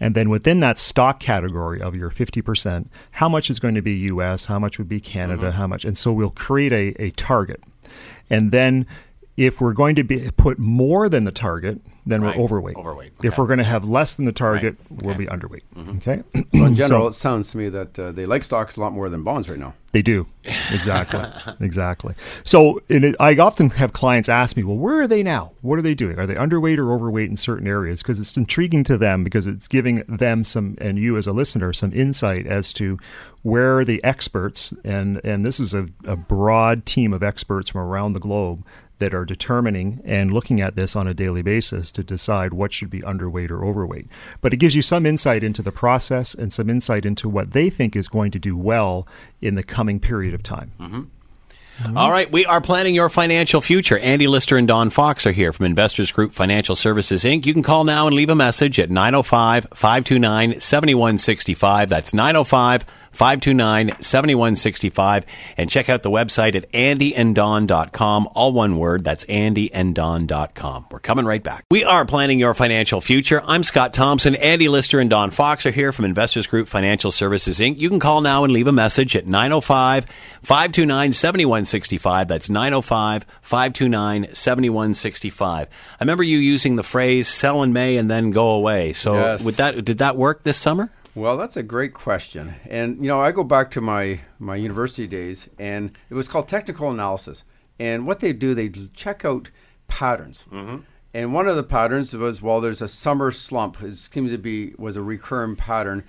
[0.00, 3.94] And then within that stock category of your 50%, how much is going to be
[3.94, 5.56] US, how much would be Canada, mm-hmm.
[5.56, 5.84] how much.
[5.84, 7.62] And so we'll create a, a target.
[8.30, 8.86] And then
[9.36, 12.36] if we're going to be put more than the target, then Right.
[12.36, 12.76] we're overweight.
[12.76, 13.12] Overweight.
[13.22, 15.02] If we're going to have less than the target, Right.
[15.02, 15.24] we'll Okay.
[15.24, 15.62] be underweight.
[15.98, 16.22] Okay.
[16.58, 18.92] So in general, So- it sounds to me that uh, they like stocks a lot
[18.92, 19.74] more than bonds right now.
[19.92, 20.26] They do.
[20.72, 21.24] Exactly.
[21.60, 22.14] exactly.
[22.44, 25.52] So and it, I often have clients ask me, well, where are they now?
[25.62, 26.18] What are they doing?
[26.18, 28.02] Are they underweight or overweight in certain areas?
[28.02, 31.72] Because it's intriguing to them because it's giving them some, and you as a listener,
[31.72, 32.98] some insight as to
[33.42, 37.80] where are the experts, and, and this is a, a broad team of experts from
[37.80, 38.64] around the globe
[38.98, 42.90] that are determining and looking at this on a daily basis to decide what should
[42.90, 44.06] be underweight or overweight.
[44.40, 47.70] But it gives you some insight into the process and some insight into what they
[47.70, 49.06] think is going to do well
[49.40, 50.72] in the coming period of time.
[50.78, 51.02] Mm-hmm.
[51.96, 53.96] All right, we are planning your financial future.
[53.98, 57.46] Andy Lister and Don Fox are here from Investors Group Financial Services Inc.
[57.46, 61.88] You can call now and leave a message at 905 529 7165.
[61.88, 65.24] That's 905 529 7165.
[65.56, 68.28] And check out the website at andyanddon.com.
[68.34, 69.04] All one word.
[69.04, 70.86] That's andyanddon.com.
[70.90, 71.64] We're coming right back.
[71.70, 73.42] We are planning your financial future.
[73.46, 74.34] I'm Scott Thompson.
[74.36, 77.78] Andy Lister and Don Fox are here from Investors Group Financial Services Inc.
[77.80, 80.06] You can call now and leave a message at 905
[80.42, 82.28] 529 7165.
[82.28, 85.68] That's 905 529 7165.
[85.68, 88.92] I remember you using the phrase sell in May and then go away.
[88.92, 89.42] So Yes.
[89.42, 90.90] would that, did that work this summer?
[91.18, 92.54] Well, that's a great question.
[92.70, 96.48] And you know, I go back to my my university days and it was called
[96.48, 97.42] technical analysis.
[97.80, 99.50] And what they do, they check out
[99.88, 100.44] patterns.
[100.52, 100.78] Mm-hmm.
[101.14, 103.82] And one of the patterns was well, there's a summer slump.
[103.82, 106.04] It seems to be was a recurring pattern,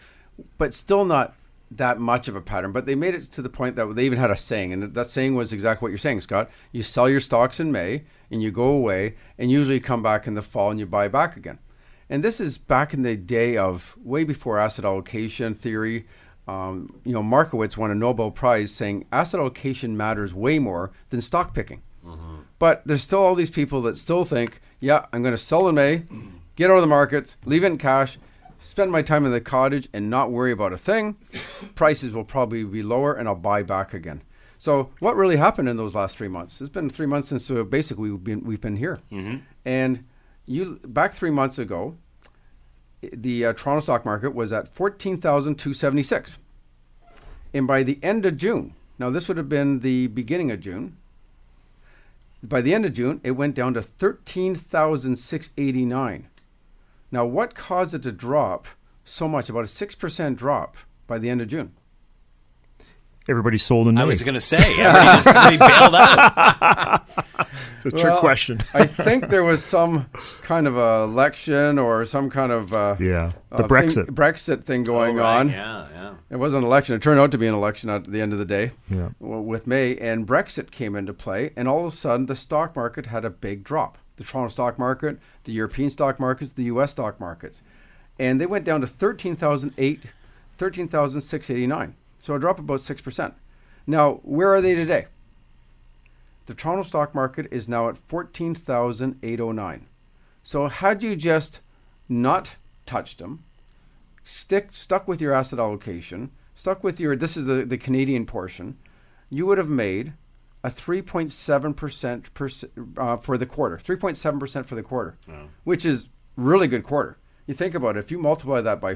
[0.60, 1.36] but still not
[1.72, 2.72] that much of a pattern.
[2.72, 5.10] But they made it to the point that they even had a saying, and that
[5.10, 6.52] saying was exactly what you're saying, Scott.
[6.72, 10.36] You sell your stocks in May and you go away, and usually come back in
[10.36, 11.58] the fall and you buy back again.
[12.10, 16.08] And this is back in the day of way before asset allocation theory.
[16.48, 21.22] Um, you know, Markowitz won a Nobel Prize saying asset allocation matters way more than
[21.22, 21.82] stock picking.
[22.58, 25.76] But there's still all these people that still think, yeah, I'm going to sell in
[25.76, 26.04] May,
[26.56, 28.18] get out of the markets, leave it in cash,
[28.60, 31.16] spend my time in the cottage, and not worry about a thing.
[31.76, 34.24] Prices will probably be lower, and I'll buy back again.
[34.58, 36.60] So, what really happened in those last three months?
[36.60, 39.00] It's been three months since uh, basically we've been we've been here,
[39.64, 40.04] and
[40.50, 41.96] you back three months ago,
[43.02, 46.38] the uh, Toronto stock market was at fourteen thousand two seventy six,
[47.54, 50.98] and by the end of June, now this would have been the beginning of June.
[52.42, 56.28] By the end of June, it went down to thirteen thousand six eighty nine.
[57.12, 58.68] Now, what caused it to drop
[59.06, 59.50] so much?
[59.50, 61.74] About a six percent drop by the end of June.
[63.30, 64.02] Everybody sold in May.
[64.02, 67.04] I was going to say, everybody just everybody bailed out.
[67.78, 68.60] it's a trick Well, question.
[68.74, 70.10] I think there was some
[70.42, 74.06] kind of a election or some kind of uh, yeah, the uh, Brexit.
[74.08, 75.50] thing, Brexit thing going Oh, right, on.
[75.50, 76.14] Yeah, yeah.
[76.32, 76.96] It wasn't an election.
[76.96, 79.10] It turned out to be an election at the end of the day Yeah.
[79.20, 83.06] with May, and Brexit came into play, and all of a sudden the stock market
[83.06, 83.98] had a big drop.
[84.18, 86.92] The Toronto stock market, the European stock markets, the U.S.
[86.92, 87.62] stock markets,
[88.18, 90.02] and they went down to 13,008,
[90.58, 91.96] 13,689.
[92.20, 93.34] So a drop about six percent.
[93.88, 95.08] Now, where are they today?
[96.46, 99.86] The Toronto stock market is now at 14,809.
[100.42, 101.60] So had you just
[102.08, 102.56] not
[102.86, 103.44] touched them,
[104.24, 108.78] stick stuck with your asset allocation, stuck with your this is the, the Canadian portion,
[109.30, 110.14] you would have made
[110.64, 112.30] a 3.7 percent
[112.98, 115.18] uh, for the quarter, 3.7 percent for the quarter,
[115.64, 117.18] which is really good quarter.
[117.46, 118.96] You think about it, if you multiply that by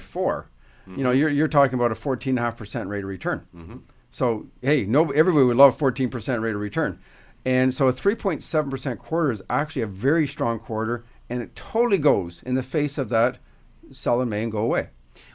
[0.86, 3.84] 4 you know you're you're talking about a 14.5 percent rate of return.
[4.12, 7.00] So hey, no, everybody would love 14 percent rate of return,
[7.46, 11.98] and so a 3.7 percent quarter is actually a very strong quarter, and it totally
[11.98, 13.38] goes in the face of that
[13.91, 14.89] sell in May and go away.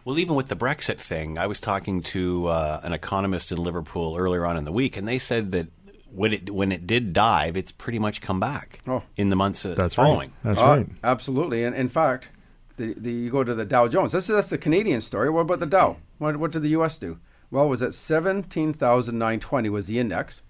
[0.05, 4.17] Well, even with the Brexit thing, I was talking to uh, an economist in Liverpool
[4.17, 5.67] earlier on in the week, and they said that
[6.11, 9.03] when it when it did dive, it's pretty much come back Oh.
[9.17, 10.31] in the months uh, That's following.
[10.31, 10.55] right.
[10.55, 10.87] That's Uh, right.
[11.05, 11.65] Absolutely.
[11.65, 12.31] And in fact,
[12.79, 14.13] the, the you go to the Dow Jones.
[14.13, 15.29] This is that's the Canadian story.
[15.29, 15.99] What about the Dow?
[16.17, 16.99] What, what did the U.S.
[16.99, 17.19] do?
[17.51, 20.43] Well, it was at seventeen thousand nine twenty was the index.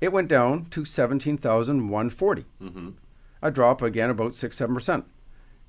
[0.00, 2.46] It went down to seventeen thousand one forty.
[2.62, 2.90] Mm-hmm.
[3.42, 5.04] A drop again about six seven percent.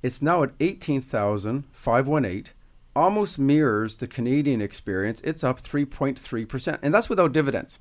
[0.02, 2.52] It's now at eighteen thousand five one eight.
[2.96, 5.22] Almost mirrors the Canadian experience.
[5.24, 7.80] It's up three point three percent, and that's without dividends.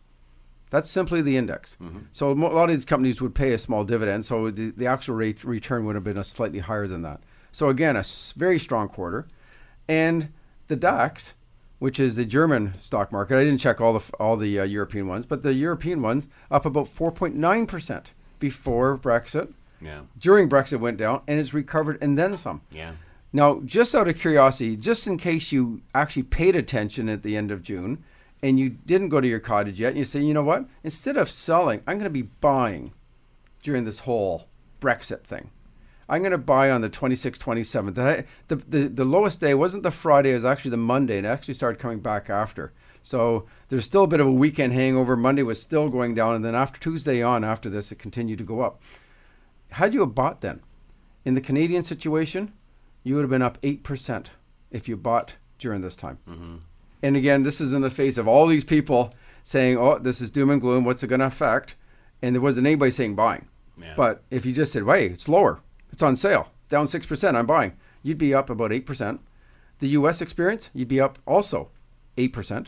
[0.71, 1.77] That's simply the index.
[1.81, 2.01] Mm-hmm.
[2.13, 5.15] So a lot of these companies would pay a small dividend, so the, the actual
[5.15, 7.21] rate return would have been a slightly higher than that.
[7.57, 8.05] So again, a
[8.37, 9.27] very strong quarter,
[9.89, 10.29] and
[10.69, 11.33] the DAX,
[11.79, 13.39] which is the German stock market.
[13.39, 16.67] I didn't check all the all the uh, European ones, but the European ones up
[16.67, 19.55] about 4.9 percent before Brexit.
[19.81, 22.61] Yeah, During Brexit went down, and it's recovered and then some.
[22.71, 22.93] yeah.
[23.33, 27.51] Now, just out of curiosity, just in case you actually paid attention at the end
[27.51, 28.05] of June
[28.43, 30.67] and you didn't go to your cottage yet, and you say, you know what?
[30.85, 32.93] Instead of selling, I'm going to be buying
[33.63, 34.47] during this whole
[34.79, 35.51] Brexit thing.
[36.09, 37.99] I'm going to buy on the 26th, 27th.
[37.99, 41.27] I- The, the, the lowest day wasn't the Friday, it was actually the Monday, and
[41.27, 42.73] it actually started coming back after.
[43.03, 45.17] So there's still a bit of a weekend hangover.
[45.17, 48.45] Monday was still going down, and then after Tuesday on, after this, it continued to
[48.45, 48.81] go up.
[49.71, 50.61] Had you have bought then?
[51.25, 52.53] In the Canadian situation,
[53.03, 54.27] you would have been up 8%
[54.71, 56.19] if you bought during this time.
[56.29, 56.57] Mm-hmm.
[57.03, 59.13] And again, this is in the face of all these people
[59.45, 60.85] saying, oh, this is doom and gloom.
[60.85, 61.75] What's it going to affect?
[62.23, 63.47] And there wasn't anybody saying buying.
[63.81, 63.95] Yeah.
[63.97, 65.61] But if you just said, wait, it's lower,
[65.97, 67.73] it's on sale, down 6%, I'm buying,
[68.03, 69.19] you'd be up about 8%.
[69.79, 71.71] The US experience, you'd be up also
[72.19, 72.67] 8%.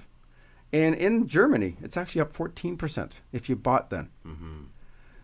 [0.73, 4.09] And in Germany, it's actually up 14% if you bought then.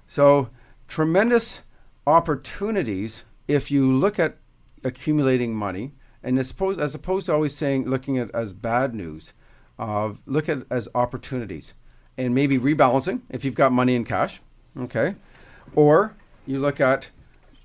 [0.07, 0.51] So
[0.87, 1.61] tremendous
[2.07, 4.37] opportunities if you look at
[4.85, 5.93] accumulating money,
[6.23, 9.33] and as opposed, as opposed to always saying looking at it as bad news,
[9.79, 11.73] uh, look at it as opportunities,
[12.19, 14.43] and maybe rebalancing if you've got money in cash,
[14.79, 15.15] okay,
[15.75, 16.15] or
[16.47, 17.09] you look at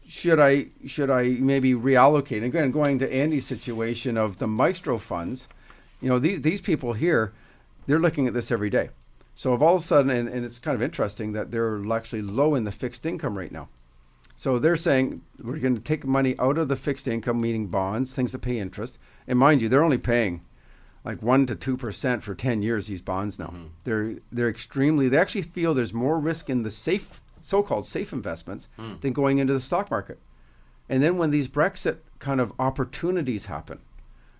[0.09, 2.43] should I should I maybe reallocate?
[2.43, 5.47] Again, going to Andy's situation of the Maestro funds,
[6.01, 7.31] you know these these people here,
[7.85, 8.89] they're looking at this every day.
[9.35, 12.23] So if all of a sudden, and, and it's kind of interesting that they're actually
[12.23, 13.69] low in the fixed income right now.
[14.35, 18.13] So they're saying we're going to take money out of the fixed income, meaning bonds,
[18.13, 18.97] things that pay interest.
[19.27, 20.41] And mind you, they're only paying
[21.05, 22.87] like one to two percent for ten years.
[22.87, 23.67] These bonds now, mm-hmm.
[23.83, 25.07] they're they're extremely.
[25.07, 28.67] They actually feel there's more risk in the safe, so-called safe investments
[29.01, 30.19] than going into the stock market.
[30.87, 33.79] And then when these Brexit kind of opportunities happen,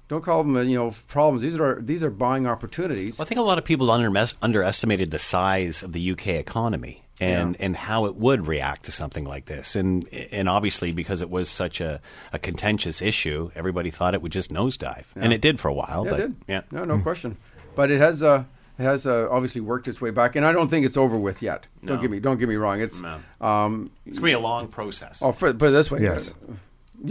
[0.08, 1.44] don't call them uh, you know problems.
[1.44, 3.18] These are these are buying opportunities.
[3.18, 7.04] Well, I think a lot of people under- underestimated the size of the UK economy
[7.22, 7.66] and, Yeah.
[7.66, 9.76] and how it would react to something like this.
[9.76, 12.02] And and obviously, because it was such a,
[12.34, 15.04] a contentious issue, everybody thought it would just nosedive.
[15.16, 16.04] And it did for a while.
[16.06, 16.36] Yeah, but it did.
[16.48, 16.62] Yeah.
[16.72, 17.38] No, no question.
[17.76, 18.46] But it has uh, it
[18.80, 21.66] has uh, obviously worked its way back, and I don't think it's over with yet.
[21.82, 21.94] No.
[21.94, 22.82] Don't get me don't get me wrong.
[22.82, 23.20] It's No.
[23.42, 25.22] um, It's going to be a long process.
[25.22, 26.00] oh, for, put it this way.
[26.02, 26.32] Yes.
[26.50, 26.54] uh,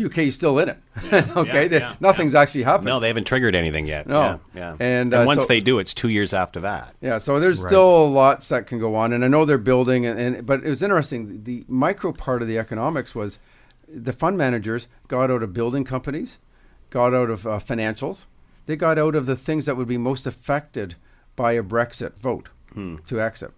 [0.05, 0.79] UK is still in it.
[1.12, 2.87] okay, yeah, They- yeah, nothing's actually happened.
[2.87, 4.07] No, they haven't triggered anything yet.
[4.07, 4.21] No.
[4.21, 4.39] Yeah.
[4.55, 4.77] yeah.
[4.81, 6.95] And, uh, once so- they do, it's two years after that.
[7.01, 7.71] Yeah, so there's Right.
[7.71, 10.69] still lots that can go on, and I know they're building, and, and but it
[10.69, 11.43] was interesting.
[11.45, 13.39] The micro part of the economics was
[13.91, 16.37] the fund managers got out of building companies,
[16.91, 18.27] got out of uh, financials,
[18.66, 20.97] they got out of the things that would be most affected
[21.39, 22.51] by a Brexit vote
[23.07, 23.51] to exit,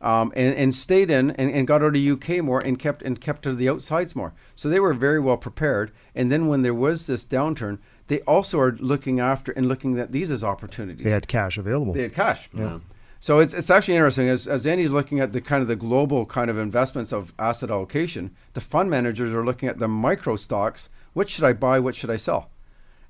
[0.00, 3.20] um, and, and stayed in and, and got out of UK more and kept and
[3.20, 4.32] kept to the outsides more.
[4.56, 5.90] So they were very well prepared.
[6.14, 10.12] And then when there was this downturn, they also are looking after and looking at
[10.12, 11.92] these as opportunities They had cash available.
[11.94, 12.48] they had cash.
[12.54, 12.78] Yeah.
[13.20, 16.24] So it's it's actually interesting as as Andy's looking at the kind of the global
[16.26, 18.30] kind of investments of asset allocation.
[18.54, 20.88] The fund managers are looking at the micro stocks.
[21.14, 21.80] What should I buy?
[21.80, 22.50] What should I sell?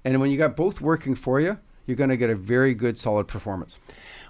[0.04, 2.98] And when you got both working for you, you're going to get a very good
[2.98, 3.78] solid performance.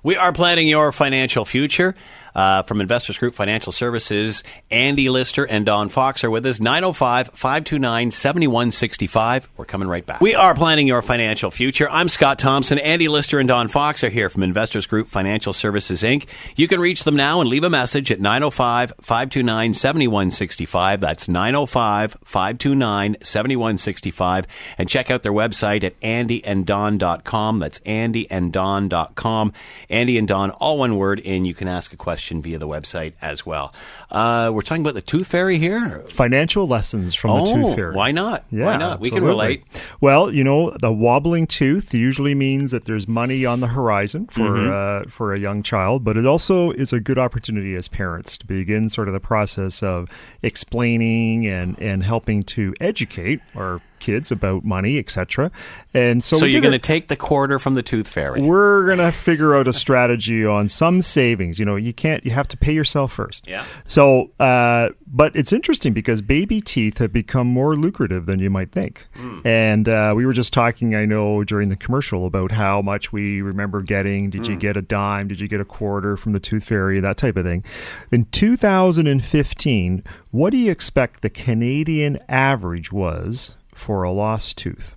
[0.02, 1.94] We are planning your financial future.
[2.34, 6.58] Uh, from Investors Group Financial Services, Andy Lister and Don Fox are with us.
[6.58, 9.48] 905 529 7165.
[9.56, 10.20] We're coming right back.
[10.20, 11.88] We are planning your financial future.
[11.88, 12.78] I'm Scott Thompson.
[12.78, 16.26] Andy Lister and Don Fox are here from Investors Group Financial Services, Inc.
[16.56, 21.00] You can reach them now and leave a message at 905 529 7165.
[21.00, 24.46] That's 905 529 7165.
[24.76, 27.58] And check out their website at andyanddon.com.
[27.60, 29.52] That's andyanddon.com.
[29.88, 33.12] Andy and Don, all one word, and you can ask a question via the website
[33.20, 33.72] as well.
[34.10, 36.00] Uh, we're talking about the Tooth Fairy here.
[36.08, 37.94] Financial lessons from oh, the tooth fairy.
[37.94, 38.44] why not?
[38.50, 39.00] Yeah, why not?
[39.00, 39.64] We can relate.
[40.00, 44.44] Well, you know, the wobbling tooth usually means that there's money on the horizon for
[44.54, 45.06] Mm-hmm.
[45.06, 48.46] uh, for a young child, but it also is a good opportunity as parents to
[48.46, 50.08] begin sort of the process of
[50.42, 55.50] explaining and and helping to educate our kids about money, etc.
[55.94, 58.40] And so, So, you're going to take the quarter from the Tooth Fairy.
[58.42, 61.58] we're gonna figure out a strategy on some savings.
[61.58, 62.24] You know, you can't.
[62.24, 63.46] You have to pay yourself first.
[63.48, 63.64] Yeah.
[63.86, 68.72] So, uh, but it's interesting because baby teeth have become more lucrative than you might
[68.72, 69.06] think.
[69.44, 73.40] And uh, we were just talking, I know, during the commercial about how much we
[73.40, 74.28] remember getting.
[74.30, 75.28] Did you get a dime?
[75.28, 77.00] Did you get a quarter from the Tooth Fairy?
[77.00, 77.64] That type of thing.
[78.10, 84.96] In 2015, what do you expect the Canadian average was for a lost tooth?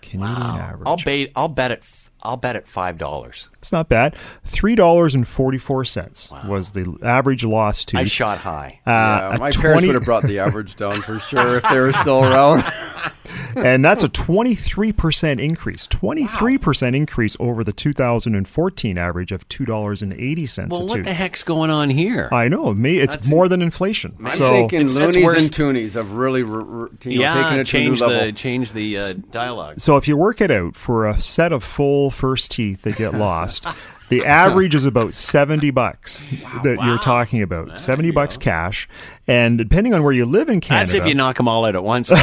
[0.00, 0.86] Canadian average.
[0.86, 1.28] I'll bet.
[1.36, 1.82] I'll bet it.
[2.22, 3.48] I'll bet it five dollars.
[3.58, 4.14] It's not bad.
[4.44, 7.98] Three dollars and forty four cents was the average loss to.
[7.98, 8.80] I shot high.
[8.86, 11.78] uh, yeah, my 20 parents would have brought the average down for sure if they
[11.78, 12.64] were still around.
[13.56, 15.86] and that's a twenty three percent increase.
[15.86, 20.12] Twenty three percent increase over the two thousand and fourteen average of two dollars and
[20.14, 21.06] eighty cents well, a what tooth.
[21.06, 22.28] the heck's going on here?
[22.32, 22.72] I know.
[22.74, 24.16] Me, it's That's- more than inflation.
[24.24, 26.88] I'm so thinking It's- it's loonies worse- and toonies have really r- r- you know,
[26.98, 28.20] taken yeah, it to a new change level.
[28.26, 29.80] the change the uh, dialogue.
[29.80, 33.14] So if you work it out for a set of full first teeth that get
[33.14, 33.66] lost,
[34.10, 36.28] the average is about 70 bucks
[36.62, 36.86] that Wow.
[36.86, 37.80] you're talking about.
[37.80, 38.88] 70 bucks cash.
[39.26, 40.92] And depending on where you live in Canada.
[40.92, 42.08] That's if you knock them all out at once.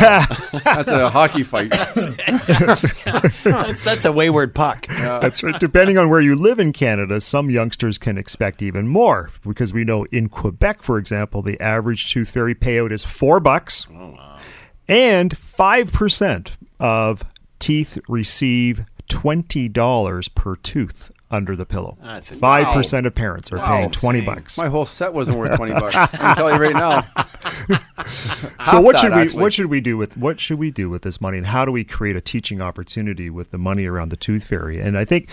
[0.65, 1.71] That's a hockey fight.
[2.57, 4.87] that's, that's a wayward puck.
[4.87, 5.59] That's right.
[5.59, 9.83] Depending on where you live in Canada, some youngsters can expect even more because we
[9.83, 14.17] know in Quebec, for example, the average tooth fairy payout is four bucks, oh,
[14.87, 17.23] and five percent of
[17.59, 21.97] teeth receive twenty dollars per tooth under the pillow.
[22.01, 22.29] That's.
[22.29, 24.57] Five percent of parents are paying twenty bucks.
[24.57, 25.95] My whole set wasn't worth 20 bucks.
[25.95, 27.05] I can tell you right now.
[28.69, 29.41] so what that, should we actually.
[29.41, 31.71] what should we do with what should we do with this money, and how do
[31.71, 34.79] we create a teaching opportunity with the money around the tooth fairy?
[34.79, 35.29] And I think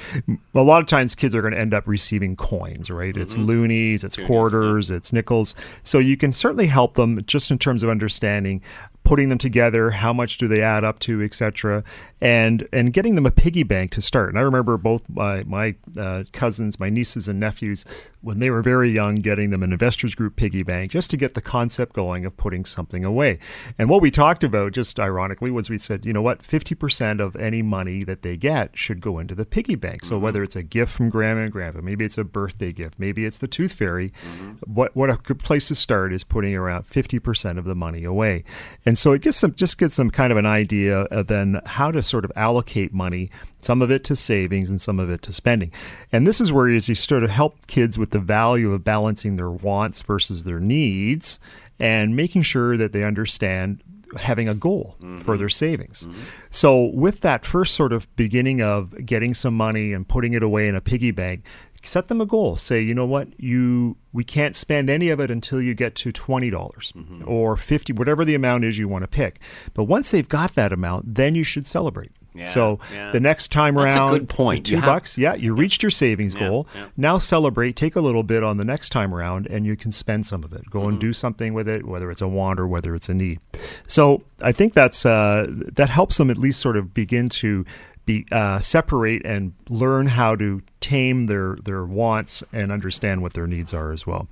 [0.55, 3.17] a lot of times kids are going to end up receiving coins, right?
[3.17, 5.55] It's loonies, it's quarters, it's nickels.
[5.83, 8.63] So you can certainly help them just in terms of understanding
[9.05, 11.85] putting them together how much do they add up to etc
[12.21, 14.31] and and getting them a piggy bank to start.
[14.31, 17.85] And i remember both my my uh, cousins my nieces and nephews
[18.25, 21.35] when they were very young getting them an investors group piggy bank just to get
[21.35, 23.39] the concept going of putting something away.
[23.79, 27.37] And what we talked about just ironically was we said you know what 50% of
[27.37, 30.05] any money that they get should go into the piggy bank.
[30.05, 30.25] So mm-hmm.
[30.25, 33.39] whether it's a gift from grandma and grandpa maybe it's a birthday gift maybe it's
[33.39, 34.53] the tooth fairy mm-hmm.
[34.73, 38.45] what what a good place to start is putting around 50% of the money away.
[38.87, 41.91] And so it gets them just gets them kind of an idea of then how
[41.91, 43.31] to sort of allocate money
[43.65, 45.73] some of it to savings and some of it to spending
[46.13, 49.37] and this is where as you sort of help kids with the value of balancing
[49.37, 51.39] their wants versus their needs
[51.79, 53.83] and making sure that they understand
[54.17, 55.37] having a goal for mm-hmm.
[55.37, 56.05] their savings.
[56.05, 56.21] Mm-hmm.
[56.51, 60.69] So, with that first sort of beginning of getting some money and putting it away
[60.69, 61.45] in a piggy bank,
[61.83, 62.57] set them a goal.
[62.57, 66.13] Say, you know what, you we can't spend any of it until you get to
[66.13, 67.25] twenty dollars mm-hmm.
[67.27, 69.41] or fifty, whatever the amount is you want to pick.
[69.75, 72.13] But once they've got that amount, then you should celebrate.
[72.35, 73.13] Yeah, so yeah.
[73.13, 74.67] the next time That's a around, good point.
[74.67, 76.67] Two have- bucks, yeah, you reached your savings goal.
[76.75, 76.87] yeah.
[76.97, 80.27] Now celebrate, take a little bit on the next time around, and you can spend
[80.27, 80.69] some of it.
[80.71, 80.89] Go Mm-hmm.
[80.91, 83.39] and do something with it, whether it's a want or whether it's a need.
[83.87, 87.65] So I think that's uh, that helps them at least sort of begin to
[88.07, 93.47] be uh, separate and learn how to tame their their wants and understand what their
[93.47, 94.29] needs are as well.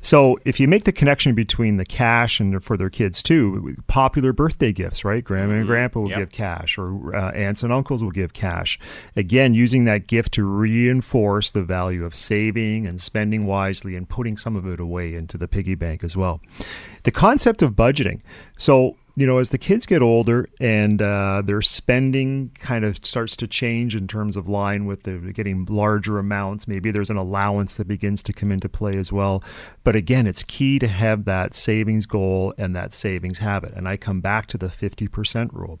[0.00, 4.32] So if you make the connection between the cash and for their kids too, popular
[4.32, 5.22] birthday gifts, right?
[5.22, 6.18] Grandma and grandpa will Yep.
[6.18, 8.80] give cash, or uh, aunts and uncles will give cash.
[9.14, 14.36] Again, using that gift to reinforce the value of saving and spending wisely and putting
[14.36, 16.40] some of it away into the piggy bank as well.
[17.04, 18.20] The concept of budgeting.
[18.58, 23.36] So you know, as the kids get older and uh, their spending kind of starts
[23.36, 27.76] to change in terms of line with the getting larger amounts, maybe there's an allowance
[27.76, 29.42] that begins to come into play as well.
[29.84, 33.74] But again, it's key to have that savings goal and that savings habit.
[33.74, 35.78] And I come back to the 50% rule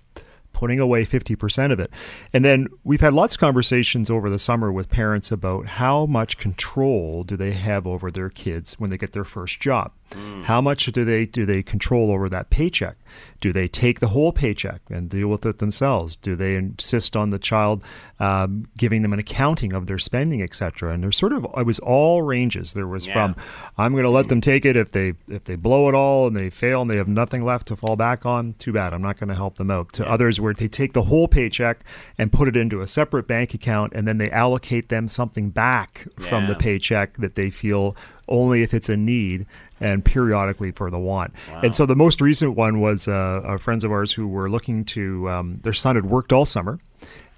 [0.52, 1.90] putting away 50% of it.
[2.32, 6.36] And then we've had lots of conversations over the summer with parents about how much
[6.36, 9.92] control do they have over their kids when they get their first job?
[10.44, 12.96] How much do they do they control over that paycheck?
[13.40, 16.16] Do they take the whole paycheck and deal with it themselves?
[16.16, 17.82] Do they insist on the child
[18.18, 20.92] um, giving them an accounting of their spending, etc.?
[20.92, 22.72] And there's sort of it was all ranges.
[22.72, 23.12] There was Yeah.
[23.12, 23.36] from
[23.76, 26.36] I'm going to let them take it if they if they blow it all and
[26.36, 28.54] they fail and they have nothing left to fall back on.
[28.54, 28.92] Too bad.
[28.94, 29.92] I'm not going to help them out.
[29.94, 31.80] To others where they take the whole paycheck
[32.18, 36.06] and put it into a separate bank account and then they allocate them something back
[36.18, 37.94] from the paycheck that they feel
[38.28, 39.44] only if it's a need
[39.82, 41.32] and periodically for the want.
[41.62, 44.84] And so the most recent one was uh, uh, friends of ours who were looking
[44.86, 46.78] to um, their son had worked all summer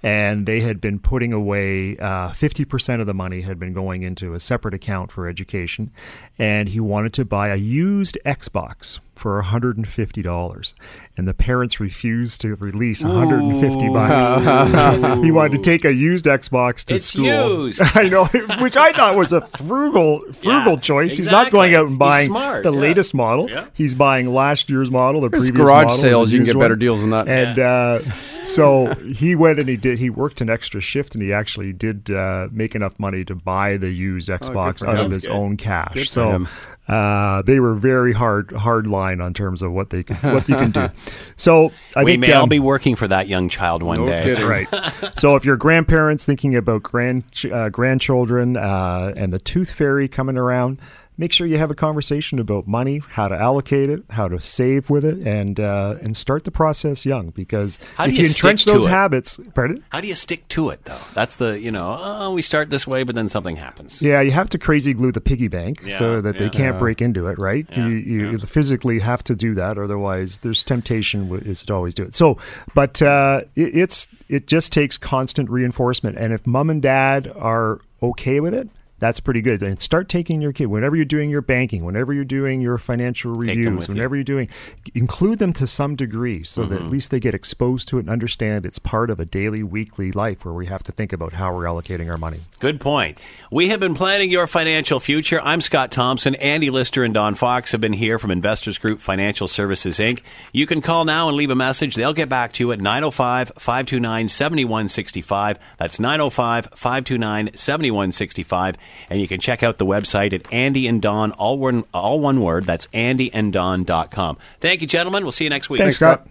[0.03, 4.35] and they had been putting away uh, 50% of the money had been going into
[4.35, 5.91] a separate account for education
[6.37, 10.73] and he wanted to buy a used xbox for $150
[11.17, 15.21] and the parents refused to release 150 bucks.
[15.25, 17.23] He wanted to take a used xbox to It's school.
[17.65, 17.81] used.
[17.95, 18.25] i know
[18.59, 21.15] which i thought was a frugal frugal Yeah, choice.
[21.17, 22.79] He's not going out and buying smart, the yeah.
[22.79, 23.49] latest model.
[23.49, 23.67] Yeah.
[23.73, 26.55] he's buying last year's model the There's previous garage model, sales, the you can used
[26.55, 27.27] get better deals than that.
[27.27, 27.99] and uh,
[28.45, 29.99] so he went and he did.
[29.99, 33.77] He worked an extra shift, and he actually did uh, make enough money to buy
[33.77, 35.05] the used Xbox for out him.
[35.05, 35.35] of That's his good.
[35.35, 35.93] own cash.
[35.93, 36.45] Good so
[36.87, 40.55] uh, they were very hard hard line on terms of what they could, what you
[40.55, 40.89] can do.
[41.37, 44.05] So I we think may all um, be working for that young child one No
[44.05, 44.23] day.
[44.23, 44.45] kidding.
[44.47, 44.67] right.
[45.17, 50.37] so if you're grandparents thinking about grand uh, grandchildren uh, and the tooth fairy coming
[50.37, 50.79] around,
[51.17, 54.89] make sure you have a conversation about money, how to allocate it, how to save
[54.89, 57.29] with it, and uh, and start the process young.
[57.29, 58.89] Because How if you, you entrench those it?
[58.89, 59.83] habits, pardon.
[59.89, 60.99] How do you stick to it though?
[61.13, 64.01] That's the you know oh we start this way but then something happens.
[64.01, 66.79] Yeah, you have to crazy glue the piggy bank Yeah, so that they can't Yeah.
[66.79, 67.65] break into it, right?
[67.71, 68.37] Yeah, you you yeah.
[68.45, 72.13] physically have to do that, otherwise there's temptation is to always do it.
[72.15, 72.37] So,
[72.73, 77.79] but uh, it, it's it just takes constant reinforcement, and if mom and dad are
[78.01, 78.69] okay with it.
[78.97, 79.61] That's pretty good.
[79.61, 83.35] And start taking your kid whenever you're doing your banking, whenever you're doing your financial
[83.35, 83.93] reviews, with you.
[83.93, 84.47] whenever you're doing,
[84.93, 86.85] include them to some degree so that Mm-hmm.
[86.85, 90.11] at least they get exposed to it and understand it's part of a daily, weekly
[90.13, 92.39] life where we have to think about how we're allocating our money.
[92.59, 93.17] Good point.
[93.51, 95.41] We have been planning your financial future.
[95.41, 96.35] I'm Scott Thompson.
[96.35, 100.21] Andy Lister and Don Fox have been here from Investors Group Financial Services, Inc.
[100.53, 101.95] You can call now and leave a message.
[101.95, 105.59] They'll get back to you at 905 529 7165.
[105.77, 108.77] That's 905 529 7165.
[109.09, 112.41] And you can check out the website at Andy and Don, all one, all one
[112.41, 112.65] word.
[112.65, 114.37] That's andyanddon.com.
[114.59, 115.23] Thank you, gentlemen.
[115.23, 115.81] We'll see you next week.
[115.81, 116.23] Thanks, Scott.